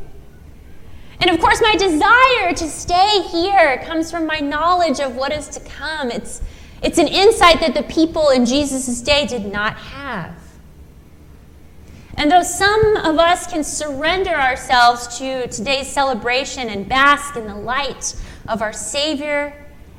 And 1.21 1.31
of 1.31 1.41
course, 1.41 1.61
my 1.61 1.77
desire 1.77 2.53
to 2.55 2.69
stay 2.69 3.23
here 3.31 3.83
comes 3.85 4.11
from 4.11 4.27
my 4.27 4.41
knowledge 4.41 5.01
of 5.01 5.17
what 5.17 5.33
is 5.33 5.49
to 5.49 5.61
come. 5.61 6.11
It's, 6.11 6.43
it's 6.83 6.99
an 6.99 7.09
insight 7.09 7.61
that 7.61 7.75
the 7.75 7.85
people 7.85 8.31
in 8.31 8.45
Jesus' 8.45 9.01
day 9.01 9.27
did 9.27 9.51
not 9.51 9.77
have. 9.77 10.37
And 12.17 12.31
though 12.31 12.43
some 12.43 12.97
of 12.99 13.19
us 13.19 13.47
can 13.47 13.65
surrender 13.65 14.35
ourselves 14.35 15.19
to 15.19 15.49
today's 15.49 15.89
celebration 15.89 16.69
and 16.69 16.89
bask 16.89 17.37
in 17.37 17.47
the 17.47 17.57
light 17.57 18.15
of 18.49 18.63
our 18.63 18.73
Savior 18.73 19.53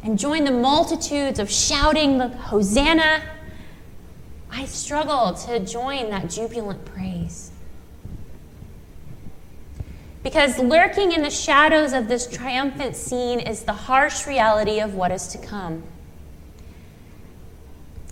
and 0.04 0.18
join 0.18 0.44
the 0.46 0.52
multitudes 0.52 1.40
of 1.40 1.52
shouting 1.52 2.18
the 2.18 2.30
Hosanna, 2.30 3.22
I 4.50 4.66
struggle 4.66 5.34
to 5.46 5.60
join 5.60 6.10
that 6.12 6.30
jubilant 6.30 6.86
praise. 6.86 7.15
Because 10.26 10.58
lurking 10.58 11.12
in 11.12 11.22
the 11.22 11.30
shadows 11.30 11.94
of 11.94 12.08
this 12.08 12.26
triumphant 12.26 12.96
scene 12.96 13.40
is 13.40 13.62
the 13.62 13.74
harsh 13.74 14.26
reality 14.26 14.80
of 14.80 14.96
what 14.96 15.12
is 15.12 15.28
to 15.28 15.38
come. 15.38 15.84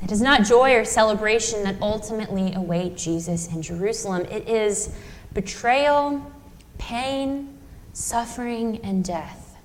It 0.04 0.12
is 0.12 0.22
not 0.22 0.44
joy 0.44 0.76
or 0.76 0.86
celebration 0.86 1.64
that 1.64 1.76
ultimately 1.82 2.54
await 2.54 2.96
Jesus 2.96 3.48
in 3.48 3.64
Jerusalem. 3.64 4.26
It 4.26 4.48
is 4.48 4.94
betrayal, 5.34 6.32
pain, 6.78 7.58
suffering, 7.94 8.80
and 8.84 9.04
death. 9.04 9.58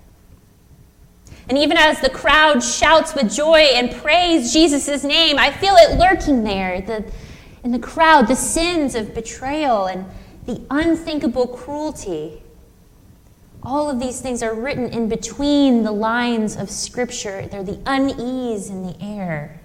And 1.50 1.58
even 1.58 1.76
as 1.76 2.00
the 2.00 2.08
crowd 2.08 2.62
shouts 2.62 3.14
with 3.14 3.30
joy 3.30 3.58
and 3.74 3.94
praise 4.00 4.54
Jesus' 4.54 5.04
name, 5.04 5.38
I 5.38 5.52
feel 5.52 5.74
it 5.76 5.98
lurking 5.98 6.44
there 6.44 6.80
the, 6.80 7.04
in 7.62 7.72
the 7.72 7.78
crowd 7.78 8.26
the 8.26 8.36
sins 8.36 8.94
of 8.94 9.12
betrayal 9.12 9.84
and 9.84 10.06
the 10.48 10.62
unthinkable 10.70 11.46
cruelty. 11.46 12.42
All 13.62 13.90
of 13.90 14.00
these 14.00 14.22
things 14.22 14.42
are 14.42 14.54
written 14.54 14.88
in 14.88 15.06
between 15.06 15.82
the 15.82 15.92
lines 15.92 16.56
of 16.56 16.70
Scripture. 16.70 17.46
They're 17.50 17.62
the 17.62 17.78
unease 17.84 18.70
in 18.70 18.82
the 18.82 18.96
air. 18.98 19.60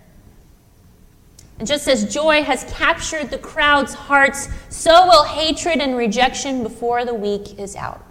And 1.57 1.65
just 1.65 1.87
as 1.87 2.13
joy 2.13 2.43
has 2.43 2.65
captured 2.65 3.29
the 3.29 3.37
crowd's 3.37 3.93
hearts, 3.93 4.49
so 4.67 5.05
will 5.05 5.23
hatred 5.23 5.79
and 5.79 5.95
rejection 5.95 6.63
before 6.63 7.05
the 7.05 7.13
week 7.13 7.57
is 7.57 7.77
out. 7.77 8.05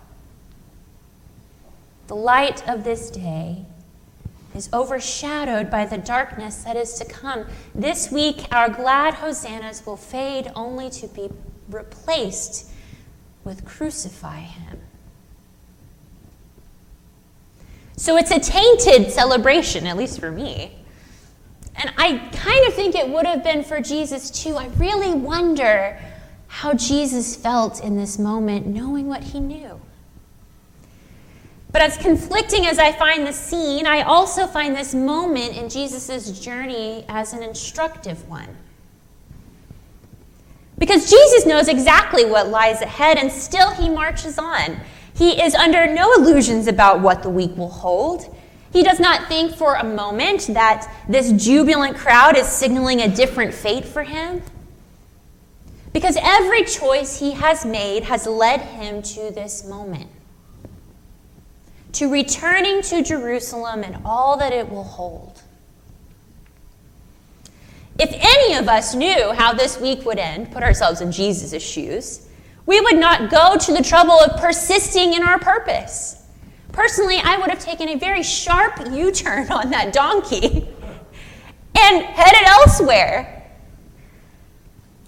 The 2.06 2.16
light 2.16 2.66
of 2.66 2.84
this 2.84 3.10
day 3.10 3.66
is 4.54 4.70
overshadowed 4.72 5.70
by 5.70 5.84
the 5.84 5.98
darkness 5.98 6.64
that 6.64 6.76
is 6.76 6.94
to 6.94 7.04
come. 7.04 7.44
This 7.74 8.10
week, 8.10 8.46
our 8.50 8.70
glad 8.70 9.14
hosannas 9.14 9.84
will 9.84 9.98
fade 9.98 10.50
only 10.54 10.88
to 10.88 11.06
be 11.08 11.28
replaced 11.68 12.70
with 13.44 13.64
crucify 13.64 14.40
him. 14.40 14.80
So 17.96 18.16
it's 18.16 18.30
a 18.30 18.40
tainted 18.40 19.12
celebration, 19.12 19.86
at 19.86 19.96
least 19.96 20.18
for 20.18 20.32
me. 20.32 20.72
And 21.76 21.92
I 21.96 22.18
kind 22.32 22.66
of 22.66 22.74
think 22.74 22.94
it 22.94 23.08
would 23.08 23.26
have 23.26 23.42
been 23.42 23.64
for 23.64 23.80
Jesus 23.80 24.30
too. 24.30 24.56
I 24.56 24.66
really 24.76 25.12
wonder 25.12 25.98
how 26.48 26.74
Jesus 26.74 27.34
felt 27.34 27.82
in 27.82 27.96
this 27.96 28.18
moment, 28.18 28.66
knowing 28.66 29.08
what 29.08 29.22
he 29.22 29.40
knew. 29.40 29.80
But 31.70 31.80
as 31.80 31.96
conflicting 31.96 32.66
as 32.66 32.78
I 32.78 32.92
find 32.92 33.26
the 33.26 33.32
scene, 33.32 33.86
I 33.86 34.02
also 34.02 34.46
find 34.46 34.76
this 34.76 34.94
moment 34.94 35.56
in 35.56 35.70
Jesus' 35.70 36.38
journey 36.38 37.06
as 37.08 37.32
an 37.32 37.42
instructive 37.42 38.28
one. 38.28 38.54
Because 40.82 41.08
Jesus 41.08 41.46
knows 41.46 41.68
exactly 41.68 42.24
what 42.24 42.48
lies 42.48 42.82
ahead, 42.82 43.16
and 43.16 43.30
still 43.30 43.70
he 43.70 43.88
marches 43.88 44.36
on. 44.36 44.80
He 45.14 45.40
is 45.40 45.54
under 45.54 45.86
no 45.86 46.12
illusions 46.14 46.66
about 46.66 46.98
what 46.98 47.22
the 47.22 47.30
week 47.30 47.56
will 47.56 47.68
hold. 47.68 48.36
He 48.72 48.82
does 48.82 48.98
not 48.98 49.28
think 49.28 49.54
for 49.54 49.76
a 49.76 49.84
moment 49.84 50.48
that 50.48 50.92
this 51.08 51.30
jubilant 51.40 51.96
crowd 51.96 52.36
is 52.36 52.48
signaling 52.48 53.00
a 53.00 53.06
different 53.06 53.54
fate 53.54 53.84
for 53.84 54.02
him. 54.02 54.42
Because 55.92 56.18
every 56.20 56.64
choice 56.64 57.20
he 57.20 57.30
has 57.30 57.64
made 57.64 58.02
has 58.02 58.26
led 58.26 58.62
him 58.62 59.02
to 59.02 59.30
this 59.30 59.64
moment 59.64 60.10
to 61.92 62.10
returning 62.10 62.82
to 62.82 63.04
Jerusalem 63.04 63.84
and 63.84 63.98
all 64.04 64.36
that 64.36 64.52
it 64.52 64.68
will 64.68 64.82
hold. 64.82 65.31
If 67.98 68.10
any 68.12 68.54
of 68.54 68.68
us 68.68 68.94
knew 68.94 69.32
how 69.32 69.52
this 69.52 69.78
week 69.78 70.04
would 70.04 70.18
end, 70.18 70.50
put 70.50 70.62
ourselves 70.62 71.00
in 71.00 71.12
Jesus' 71.12 71.62
shoes, 71.62 72.28
we 72.64 72.80
would 72.80 72.96
not 72.96 73.30
go 73.30 73.56
to 73.56 73.72
the 73.72 73.82
trouble 73.82 74.18
of 74.18 74.40
persisting 74.40 75.14
in 75.14 75.22
our 75.22 75.38
purpose. 75.38 76.22
Personally, 76.72 77.18
I 77.22 77.36
would 77.36 77.50
have 77.50 77.58
taken 77.58 77.88
a 77.90 77.96
very 77.96 78.22
sharp 78.22 78.80
U 78.90 79.12
turn 79.12 79.50
on 79.50 79.70
that 79.70 79.92
donkey 79.92 80.68
and 81.78 82.04
headed 82.04 82.48
elsewhere. 82.48 83.50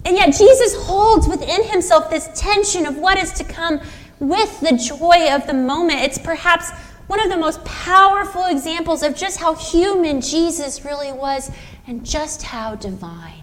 And 0.05 0.17
yet, 0.17 0.35
Jesus 0.35 0.75
holds 0.85 1.27
within 1.27 1.65
himself 1.65 2.11
this 2.11 2.29
tension 2.35 2.85
of 2.85 2.99
what 2.99 3.17
is 3.17 3.33
to 3.33 3.45
come 3.45 3.81
with 4.21 4.61
the 4.61 4.77
joy 4.77 5.35
of 5.35 5.47
the 5.47 5.55
moment. 5.55 6.01
It's 6.01 6.19
perhaps 6.19 6.71
one 7.07 7.21
of 7.21 7.31
the 7.31 7.39
most 7.39 7.65
powerful 7.65 8.45
examples 8.45 9.03
of 9.03 9.15
just 9.15 9.39
how 9.39 9.55
human 9.55 10.21
Jesus 10.21 10.85
really 10.85 11.13
was 11.13 11.51
and 11.87 12.05
just 12.05 12.43
how 12.43 12.75
divine. 12.75 13.43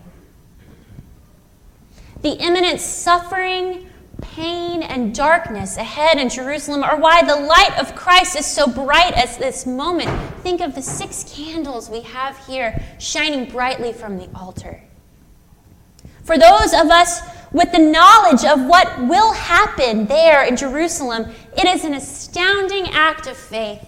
The 2.22 2.38
imminent 2.38 2.80
suffering, 2.80 3.90
pain 4.22 4.84
and 4.84 5.14
darkness 5.14 5.78
ahead 5.78 6.18
in 6.18 6.30
Jerusalem 6.30 6.84
are 6.84 7.00
why 7.00 7.24
the 7.24 7.36
light 7.36 7.78
of 7.80 7.96
Christ 7.96 8.36
is 8.38 8.46
so 8.46 8.68
bright 8.68 9.14
at 9.14 9.38
this 9.40 9.66
moment. 9.66 10.10
Think 10.42 10.62
of 10.62 10.76
the 10.76 10.82
six 10.82 11.26
candles 11.36 11.90
we 11.90 12.02
have 12.02 12.38
here 12.46 12.82
shining 13.00 13.50
brightly 13.50 13.92
from 13.94 14.18
the 14.18 14.30
altar. 14.36 14.84
For 16.24 16.38
those 16.38 16.74
of 16.74 16.90
us 16.92 17.22
with 17.52 17.72
the 17.72 17.80
knowledge 17.80 18.46
of 18.46 18.66
what 18.66 19.02
will 19.08 19.34
happen 19.34 20.06
there 20.06 20.44
in 20.46 20.56
Jerusalem, 20.56 21.32
it 21.58 21.66
is 21.66 21.84
an 21.84 21.96
astounding 21.96 22.88
act 22.90 23.28
of 23.28 23.36
faith. 23.36 23.86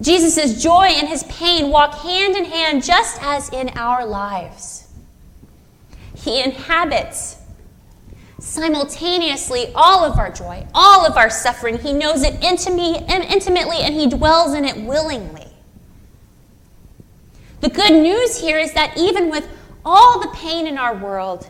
Jesus' 0.00 0.62
joy 0.62 0.86
and 0.86 1.08
his 1.08 1.24
pain 1.24 1.70
walk 1.70 1.94
hand 2.00 2.36
in 2.36 2.46
hand 2.46 2.82
just 2.82 3.22
as 3.22 3.50
in 3.50 3.68
our 3.70 4.06
lives. 4.06 4.88
He 6.14 6.42
inhabits 6.42 7.36
simultaneously 8.38 9.70
all 9.74 10.04
of 10.04 10.18
our 10.18 10.30
joy, 10.30 10.66
all 10.74 11.06
of 11.06 11.16
our 11.16 11.30
suffering. 11.30 11.78
He 11.78 11.92
knows 11.92 12.22
it 12.22 12.42
intimately 12.42 13.78
and 13.78 13.94
He 13.94 14.06
dwells 14.08 14.54
in 14.54 14.64
it 14.64 14.76
willingly. 14.78 15.46
The 17.60 17.68
good 17.68 17.92
news 17.92 18.40
here 18.40 18.58
is 18.58 18.72
that 18.72 18.96
even 18.96 19.30
with 19.30 19.48
all 19.84 20.20
the 20.20 20.28
pain 20.28 20.66
in 20.66 20.78
our 20.78 20.96
world, 20.96 21.48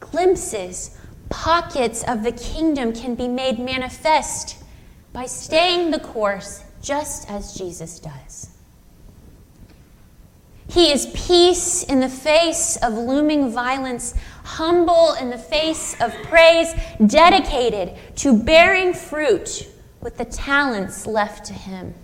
glimpses, 0.00 0.98
pockets 1.28 2.02
of 2.06 2.24
the 2.24 2.32
kingdom 2.32 2.92
can 2.92 3.14
be 3.14 3.28
made 3.28 3.58
manifest 3.58 4.62
by 5.12 5.26
staying 5.26 5.90
the 5.90 6.00
course 6.00 6.64
just 6.86 7.28
as 7.28 7.54
Jesus 7.54 7.98
does. 7.98 8.50
He 10.68 10.92
is 10.92 11.06
peace 11.14 11.82
in 11.82 12.00
the 12.00 12.08
face 12.08 12.76
of 12.76 12.92
looming 12.94 13.50
violence, 13.50 14.14
humble 14.44 15.14
in 15.14 15.30
the 15.30 15.38
face 15.38 16.00
of 16.00 16.12
praise, 16.24 16.72
dedicated 17.04 17.96
to 18.16 18.40
bearing 18.40 18.94
fruit 18.94 19.68
with 20.00 20.16
the 20.16 20.24
talents 20.24 21.06
left 21.06 21.46
to 21.46 21.52
him. 21.52 21.94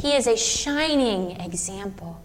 He 0.00 0.14
is 0.14 0.28
a 0.28 0.36
shining 0.36 1.40
example 1.40 2.22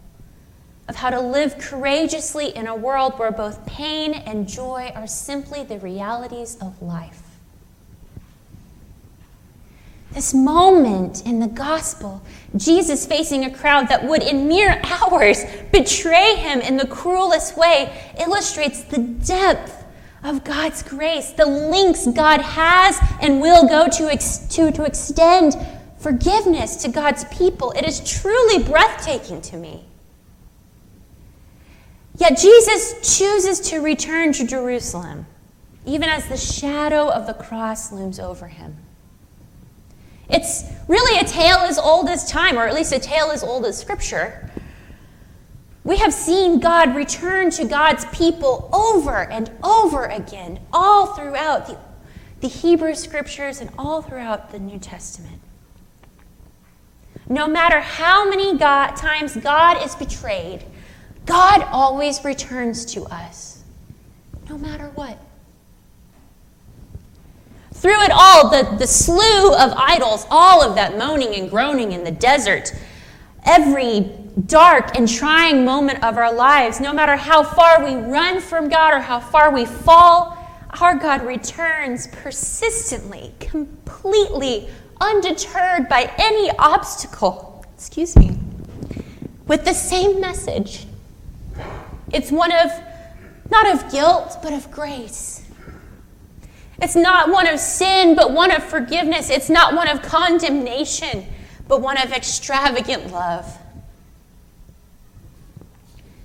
of 0.88 0.96
how 0.98 1.10
to 1.10 1.20
live 1.20 1.58
courageously 1.58 2.56
in 2.56 2.68
a 2.68 2.76
world 2.76 3.18
where 3.18 3.32
both 3.32 3.66
pain 3.66 4.14
and 4.14 4.48
joy 4.48 4.92
are 4.94 5.08
simply 5.08 5.64
the 5.64 5.80
realities 5.80 6.56
of 6.62 6.80
life. 6.82 7.23
This 10.14 10.32
moment 10.32 11.26
in 11.26 11.40
the 11.40 11.48
gospel, 11.48 12.22
Jesus 12.56 13.04
facing 13.04 13.46
a 13.46 13.52
crowd 13.52 13.88
that 13.90 14.04
would, 14.04 14.22
in 14.22 14.48
mere 14.48 14.80
hours, 15.02 15.44
betray 15.72 16.36
him 16.36 16.62
in 16.62 16.78
the 16.78 16.88
cruelest 16.88 17.58
way, 17.58 18.14
illustrates 18.20 18.84
the 18.84 19.00
depth 19.00 19.84
of 20.24 20.44
God's 20.44 20.84
grace, 20.84 21.32
the 21.32 21.46
links 21.46 22.06
God 22.08 22.42
has 22.42 22.98
and 23.22 23.42
will 23.42 23.68
go 23.68 23.88
to, 23.88 24.12
ex- 24.12 24.48
to, 24.50 24.72
to 24.72 24.84
extend 24.84 25.56
forgiveness 25.98 26.76
to 26.84 26.90
God's 26.90 27.26
people. 27.26 27.72
It 27.72 27.86
is 27.86 28.00
truly 28.00 28.64
breathtaking 28.64 29.42
to 29.42 29.58
me. 29.58 29.86
Yet 32.18 32.38
Jesus 32.38 33.18
chooses 33.18 33.60
to 33.72 33.80
return 33.80 34.32
to 34.34 34.46
Jerusalem, 34.46 35.26
even 35.86 36.08
as 36.08 36.28
the 36.28 36.38
shadow 36.38 37.10
of 37.10 37.26
the 37.26 37.34
cross 37.34 37.92
looms 37.92 38.20
over 38.20 38.48
him. 38.48 38.78
It's 40.30 40.64
really 40.88 41.20
a 41.20 41.26
tale 41.26 41.58
as 41.58 41.78
old 41.78 42.10
as 42.10 42.30
time, 42.30 42.58
or 42.58 42.68
at 42.68 42.74
least 42.74 42.94
a 42.94 43.00
tale 43.00 43.32
as 43.32 43.44
old 43.44 43.66
as 43.66 43.80
Scripture. 43.80 44.50
We 45.84 45.98
have 45.98 46.14
seen 46.14 46.60
God 46.60 46.96
return 46.96 47.50
to 47.52 47.66
God's 47.66 48.06
people 48.06 48.70
over 48.74 49.30
and 49.30 49.52
over 49.64 50.06
again, 50.06 50.60
all 50.72 51.08
throughout 51.08 51.68
the, 51.68 51.78
the 52.40 52.48
Hebrew 52.48 52.96
Scriptures 52.96 53.60
and 53.60 53.70
all 53.78 54.02
throughout 54.02 54.52
the 54.52 54.60
New 54.60 54.80
Testament. 54.80 55.42
No 57.28 57.48
matter 57.48 57.82
how 57.82 58.30
many 58.30 58.58
God, 58.58 58.96
times 58.96 59.36
God 59.36 59.84
is 59.86 59.96
betrayed, 59.96 60.64
God 61.26 61.66
always 61.72 62.24
returns 62.24 62.86
to 62.94 63.06
us, 63.06 63.64
no 64.50 64.58
matter 64.58 64.90
what. 64.96 65.18
Through 67.84 68.02
it 68.04 68.12
all, 68.12 68.50
the, 68.50 68.78
the 68.78 68.88
slew 68.88 69.54
of 69.56 69.74
idols, 69.76 70.26
all 70.32 70.64
of 70.64 70.76
that 70.76 70.98
moaning 70.98 71.36
and 71.36 71.50
groaning 71.50 71.92
in 71.92 72.06
the 72.06 72.12
desert, 72.12 72.74
every 73.46 74.10
dark 74.46 74.96
and 74.96 75.06
trying 75.06 75.66
moment 75.66 76.02
of 76.02 76.16
our 76.16 76.34
lives, 76.34 76.80
no 76.80 76.94
matter 76.94 77.18
how 77.18 77.44
far 77.44 77.84
we 77.84 77.96
run 77.96 78.40
from 78.40 78.70
God 78.70 78.94
or 78.94 79.00
how 79.00 79.20
far 79.20 79.52
we 79.54 79.66
fall, 79.66 80.38
our 80.80 80.96
God 80.96 81.24
returns 81.24 82.08
persistently, 82.08 83.34
completely 83.42 84.70
undeterred 85.02 85.90
by 85.90 86.10
any 86.18 86.52
obstacle. 86.52 87.66
Excuse 87.76 88.16
me. 88.16 88.40
With 89.46 89.66
the 89.66 89.74
same 89.74 90.22
message. 90.22 90.86
It's 92.14 92.32
one 92.32 92.54
of, 92.54 92.72
not 93.52 93.68
of 93.68 93.92
guilt, 93.92 94.38
but 94.42 94.54
of 94.54 94.72
grace. 94.72 95.43
It's 96.82 96.96
not 96.96 97.30
one 97.30 97.48
of 97.48 97.60
sin, 97.60 98.16
but 98.16 98.32
one 98.32 98.52
of 98.52 98.64
forgiveness. 98.64 99.30
It's 99.30 99.50
not 99.50 99.76
one 99.76 99.88
of 99.88 100.02
condemnation, 100.02 101.26
but 101.68 101.82
one 101.82 101.98
of 101.98 102.12
extravagant 102.12 103.12
love. 103.12 103.58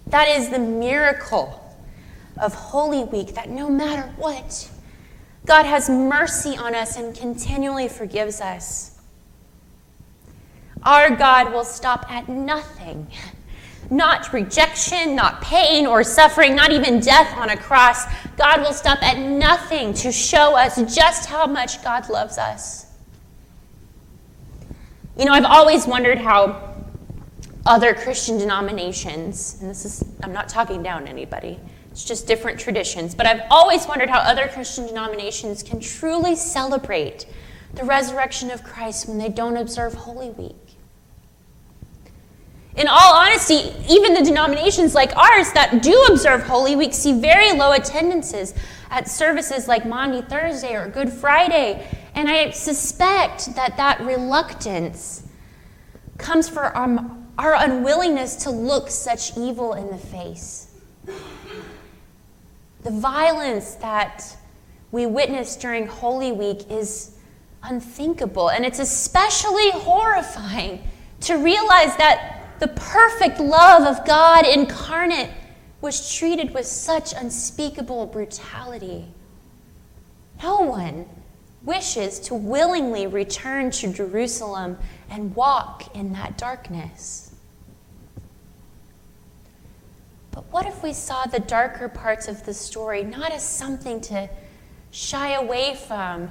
That 0.08 0.28
is 0.28 0.48
the 0.48 0.58
miracle 0.58 1.64
of 2.40 2.54
Holy 2.54 3.04
Week 3.04 3.34
that 3.34 3.50
no 3.50 3.68
matter 3.68 4.12
what, 4.16 4.70
God 5.44 5.66
has 5.66 5.88
mercy 5.88 6.56
on 6.56 6.74
us 6.74 6.96
and 6.96 7.14
continually 7.14 7.88
forgives 7.88 8.40
us. 8.40 8.98
Our 10.82 11.10
God 11.16 11.52
will 11.52 11.64
stop 11.64 12.10
at 12.10 12.28
nothing. 12.28 13.08
Not 13.90 14.32
rejection, 14.32 15.16
not 15.16 15.40
pain 15.40 15.86
or 15.86 16.04
suffering, 16.04 16.54
not 16.54 16.72
even 16.72 17.00
death 17.00 17.36
on 17.38 17.50
a 17.50 17.56
cross. 17.56 18.04
God 18.36 18.60
will 18.60 18.72
stop 18.72 19.02
at 19.02 19.18
nothing 19.18 19.94
to 19.94 20.12
show 20.12 20.56
us 20.56 20.76
just 20.94 21.28
how 21.28 21.46
much 21.46 21.82
God 21.82 22.08
loves 22.10 22.36
us. 22.36 22.86
You 25.16 25.24
know, 25.24 25.32
I've 25.32 25.44
always 25.44 25.86
wondered 25.86 26.18
how 26.18 26.74
other 27.66 27.92
Christian 27.92 28.38
denominations, 28.38 29.58
and 29.60 29.68
this 29.68 29.84
is, 29.84 30.04
I'm 30.22 30.32
not 30.32 30.48
talking 30.48 30.82
down 30.82 31.08
anybody, 31.08 31.58
it's 31.90 32.04
just 32.04 32.26
different 32.26 32.60
traditions, 32.60 33.14
but 33.14 33.26
I've 33.26 33.42
always 33.50 33.86
wondered 33.88 34.08
how 34.08 34.20
other 34.20 34.46
Christian 34.48 34.86
denominations 34.86 35.62
can 35.62 35.80
truly 35.80 36.36
celebrate 36.36 37.26
the 37.74 37.84
resurrection 37.84 38.50
of 38.50 38.62
Christ 38.62 39.08
when 39.08 39.18
they 39.18 39.28
don't 39.28 39.56
observe 39.56 39.94
Holy 39.94 40.30
Week. 40.30 40.67
In 42.78 42.86
all 42.86 43.12
honesty, 43.12 43.74
even 43.90 44.14
the 44.14 44.22
denominations 44.22 44.94
like 44.94 45.14
ours 45.16 45.50
that 45.52 45.82
do 45.82 46.00
observe 46.08 46.44
Holy 46.44 46.76
Week 46.76 46.94
see 46.94 47.20
very 47.20 47.50
low 47.50 47.72
attendances 47.72 48.54
at 48.88 49.08
services 49.08 49.66
like 49.66 49.84
Maundy 49.84 50.22
Thursday 50.22 50.76
or 50.76 50.86
Good 50.86 51.12
Friday. 51.12 51.84
And 52.14 52.28
I 52.28 52.50
suspect 52.50 53.56
that 53.56 53.76
that 53.78 54.00
reluctance 54.02 55.26
comes 56.18 56.48
from 56.48 57.26
our 57.36 57.54
unwillingness 57.54 58.36
to 58.44 58.50
look 58.50 58.90
such 58.90 59.36
evil 59.36 59.74
in 59.74 59.88
the 59.88 59.98
face. 59.98 60.68
The 62.84 62.90
violence 62.92 63.74
that 63.76 64.36
we 64.92 65.04
witness 65.06 65.56
during 65.56 65.88
Holy 65.88 66.30
Week 66.30 66.70
is 66.70 67.16
unthinkable, 67.64 68.50
and 68.50 68.64
it's 68.64 68.78
especially 68.78 69.70
horrifying 69.72 70.88
to 71.22 71.34
realize 71.34 71.96
that 71.96 72.37
the 72.60 72.68
perfect 72.68 73.40
love 73.40 73.86
of 73.86 74.04
God 74.06 74.46
incarnate 74.46 75.30
was 75.80 76.14
treated 76.14 76.52
with 76.52 76.66
such 76.66 77.12
unspeakable 77.12 78.06
brutality. 78.06 79.06
No 80.42 80.60
one 80.60 81.06
wishes 81.62 82.18
to 82.20 82.34
willingly 82.34 83.06
return 83.06 83.70
to 83.70 83.92
Jerusalem 83.92 84.78
and 85.10 85.34
walk 85.34 85.94
in 85.94 86.12
that 86.12 86.38
darkness. 86.38 87.34
But 90.30 90.44
what 90.52 90.66
if 90.66 90.82
we 90.82 90.92
saw 90.92 91.24
the 91.24 91.40
darker 91.40 91.88
parts 91.88 92.28
of 92.28 92.44
the 92.44 92.54
story 92.54 93.02
not 93.02 93.32
as 93.32 93.42
something 93.42 94.00
to 94.02 94.28
shy 94.90 95.32
away 95.32 95.74
from, 95.74 96.30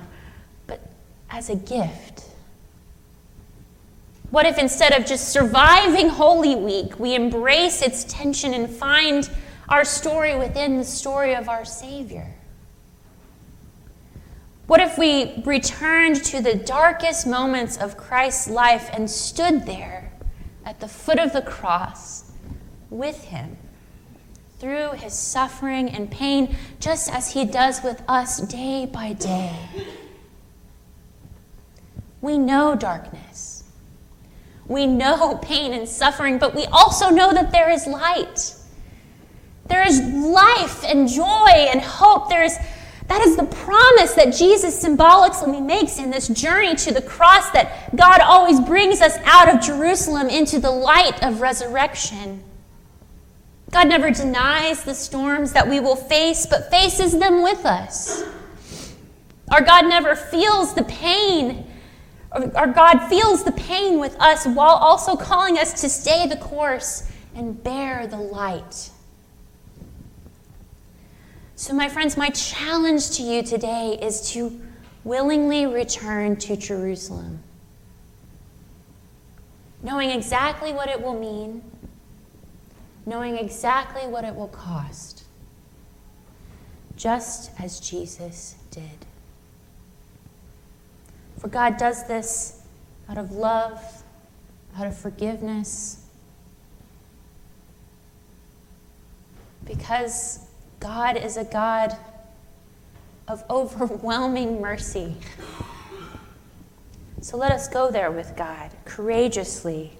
but 0.66 0.82
as 1.30 1.50
a 1.50 1.56
gift? 1.56 2.24
What 4.30 4.46
if 4.46 4.58
instead 4.58 4.94
of 4.94 5.06
just 5.06 5.30
surviving 5.30 6.10
Holy 6.10 6.56
Week, 6.56 7.00
we 7.00 7.16
embrace 7.16 7.82
its 7.82 8.04
tension 8.04 8.54
and 8.54 8.70
find 8.70 9.30
our 9.70 9.86
story 9.86 10.38
within 10.38 10.78
the 10.78 10.84
story 10.84 11.36
of 11.36 11.48
our 11.48 11.63
Savior? 11.66 12.34
What 14.68 14.82
if 14.82 14.98
we 14.98 15.42
returned 15.46 16.24
to 16.26 16.42
the 16.42 16.56
darkest 16.56 17.26
moments 17.26 17.78
of 17.78 17.96
Christ's 17.96 18.50
life 18.50 18.90
and 18.92 19.10
stood 19.10 19.66
there 19.66 20.12
at 20.66 20.82
the 20.82 20.90
foot 20.90 21.20
of 21.20 21.32
the 21.32 21.42
cross 21.42 22.32
with 22.90 23.24
Him? 23.26 23.58
through 24.60 24.92
his 24.94 25.13
suffering 25.13 25.90
and 25.90 26.10
pain, 26.10 26.56
just 26.80 27.12
as 27.12 27.34
he 27.34 27.46
does 27.46 27.84
with 27.84 28.02
us 28.08 28.40
day 28.40 28.86
by 28.86 29.13
day. 29.13 29.56
We 32.22 32.38
know 32.38 32.76
darkness. 32.76 33.57
We 34.67 34.86
know 34.86 35.38
pain 35.41 35.73
and 35.73 35.88
suffering, 35.88 36.38
but 36.38 36.53
we 36.53 36.65
also 36.65 37.10
know 37.10 37.34
that 37.34 37.51
there 37.51 37.69
is 37.69 37.88
light. 37.88 38.53
There 39.67 39.86
is 39.86 39.99
life 40.01 40.84
and 40.84 41.08
joy 41.08 41.49
and 41.49 41.82
hope. 41.82 42.30
There 42.30 42.43
is 42.43 42.58
that 43.08 43.21
is 43.21 43.38
the 43.38 43.45
promise 43.45 44.13
that 44.15 44.34
Jesus 44.34 44.77
symbolically 44.77 45.62
makes 45.62 45.97
in 45.97 46.10
this 46.10 46.27
journey 46.27 46.75
to 46.75 46.93
the 46.93 47.01
cross 47.01 47.49
that 47.51 47.95
God 47.95 48.19
always 48.19 48.60
brings 48.60 48.99
us 48.99 49.17
out 49.23 49.47
of 49.47 49.62
Jerusalem 49.62 50.27
into 50.27 50.60
the 50.60 50.71
light 50.71 51.23
of 51.23 51.39
resurrection. 51.39 52.43
God 53.71 53.88
never 53.88 54.12
denies 54.12 54.84
the 54.84 54.93
storms 54.93 55.53
that 55.53 55.67
we 55.67 55.80
will 55.80 55.95
face, 55.95 56.45
but 56.45 56.69
faces 56.69 57.17
them 57.17 57.43
with 57.43 57.65
us. 57.65 58.23
Our 59.51 59.62
God 59.62 59.88
never 59.88 60.15
feels 60.15 60.73
the 60.73 60.84
pain. 60.84 61.65
Our 62.32 62.68
God 62.68 63.08
feels 63.08 63.44
the 63.44 63.52
pain 63.54 64.00
with 64.00 64.20
us 64.20 64.46
while 64.46 64.76
also 64.76 65.16
calling 65.16 65.58
us 65.58 65.82
to 65.82 65.90
stay 65.90 66.28
the 66.28 66.38
course 66.38 67.10
and 67.36 67.62
bear 67.63 68.06
the 68.08 68.18
light. 68.18 68.90
So, 71.56 71.74
my 71.74 71.90
friends, 71.90 72.18
my 72.18 72.30
challenge 72.30 73.12
to 73.18 73.24
you 73.24 73.42
today 73.42 73.98
is 74.02 74.32
to 74.32 74.62
willingly 75.04 75.66
return 75.66 76.36
to 76.36 76.56
Jerusalem, 76.56 77.42
knowing 79.82 80.12
exactly 80.12 80.74
what 80.74 80.90
it 80.90 81.02
will 81.02 81.20
mean 81.20 81.63
knowing 83.08 83.38
exactly 83.38 84.06
what 84.06 84.26
it 84.26 84.36
will 84.36 84.50
cost, 84.50 85.24
just 86.98 87.50
as 87.58 87.80
Jesus 87.80 88.56
did. 88.70 89.06
For 91.38 91.47
God 91.47 91.78
does 91.78 92.08
this 92.08 92.62
out 93.10 93.17
of 93.17 93.32
love, 93.32 93.82
out 94.78 94.88
of 94.88 94.97
forgiveness, 94.97 96.06
because 99.65 100.39
God 100.80 101.17
is 101.17 101.38
a 101.38 101.43
God 101.43 101.95
of 103.28 103.43
overwhelming 103.50 104.62
mercy. 104.62 105.15
So 107.21 107.38
let 107.38 107.52
us 107.52 107.67
go 107.67 107.91
there 107.91 108.12
with 108.12 108.36
God 108.36 108.71
courageously 108.86 109.91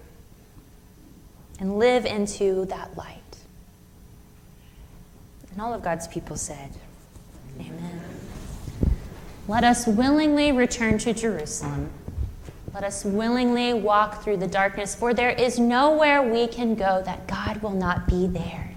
and 1.60 1.78
live 1.78 2.06
into 2.06 2.64
that 2.66 2.96
light. 2.96 3.18
And 5.52 5.60
all 5.60 5.74
of 5.74 5.82
God's 5.82 6.08
people 6.08 6.36
said, 6.36 6.70
Amen. 7.60 8.17
Let 9.48 9.64
us 9.64 9.86
willingly 9.86 10.52
return 10.52 10.98
to 10.98 11.14
Jerusalem. 11.14 11.90
Let 12.74 12.84
us 12.84 13.02
willingly 13.02 13.72
walk 13.72 14.22
through 14.22 14.36
the 14.36 14.46
darkness, 14.46 14.94
for 14.94 15.14
there 15.14 15.30
is 15.30 15.58
nowhere 15.58 16.22
we 16.22 16.46
can 16.46 16.74
go 16.74 17.00
that 17.06 17.26
God 17.26 17.62
will 17.62 17.72
not 17.72 18.06
be 18.06 18.26
there. 18.26 18.72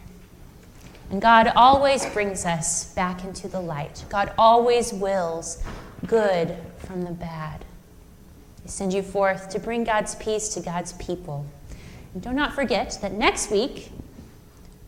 And 1.10 1.22
God 1.22 1.52
always 1.58 2.06
brings 2.06 2.46
us 2.46 2.94
back 2.94 3.26
into 3.26 3.50
the 3.50 3.60
light. 3.60 4.06
God 4.08 4.32
always 4.38 4.94
wills 4.94 5.62
good 6.08 6.56
from 6.78 7.02
the 7.02 7.12
bad. 7.12 7.66
He 8.64 8.70
sends 8.70 8.96
you 8.96 9.02
forth 9.02 9.50
to 9.50 9.60
bring 9.60 9.84
God's 9.84 10.16
peace 10.16 10.48
to 10.54 10.62
God's 10.62 10.94
people. 10.94 11.46
And 12.14 12.24
do 12.24 12.32
not 12.32 12.56
forget 12.56 12.98
that 13.02 13.12
next 13.12 13.52
week, 13.52 13.92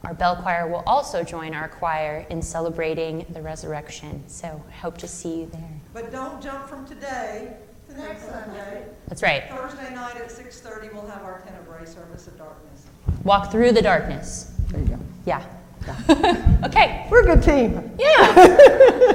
our 0.04 0.14
bell 0.14 0.36
choir 0.36 0.68
will 0.68 0.84
also 0.86 1.24
join 1.24 1.54
our 1.54 1.70
choir 1.70 2.26
in 2.30 2.42
celebrating 2.42 3.26
the 3.30 3.42
resurrection. 3.42 4.24
So 4.28 4.62
I 4.68 4.72
hope 4.72 4.98
to 4.98 5.08
see 5.08 5.42
you 5.42 5.46
there. 5.48 5.70
But 5.94 6.12
don't 6.12 6.42
jump 6.42 6.68
from 6.68 6.86
today 6.86 7.54
to 7.88 7.98
next 7.98 8.28
Sunday. 8.28 8.86
That's 9.08 9.24
right. 9.24 9.46
Thursday 9.50 9.94
night 9.94 10.18
at 10.18 10.28
6.30, 10.28 10.94
we'll 10.94 11.08
have 11.08 11.24
our 11.24 11.42
Tenebrae 11.42 11.86
service 11.86 12.28
of 12.28 12.38
darkness. 12.38 12.86
Walk 13.24 13.50
through 13.52 13.72
the 13.72 13.82
darkness. 13.82 14.52
There 14.70 14.82
you 14.82 14.88
go. 14.88 15.00
Yeah. 15.26 15.46
yeah. 15.88 16.62
okay. 16.66 17.08
We're 17.10 17.22
a 17.22 17.36
good 17.36 17.44
team. 17.44 17.92
Yeah. 17.98 19.08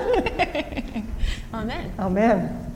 Amen. 1.55 1.93
Amen. 1.99 2.68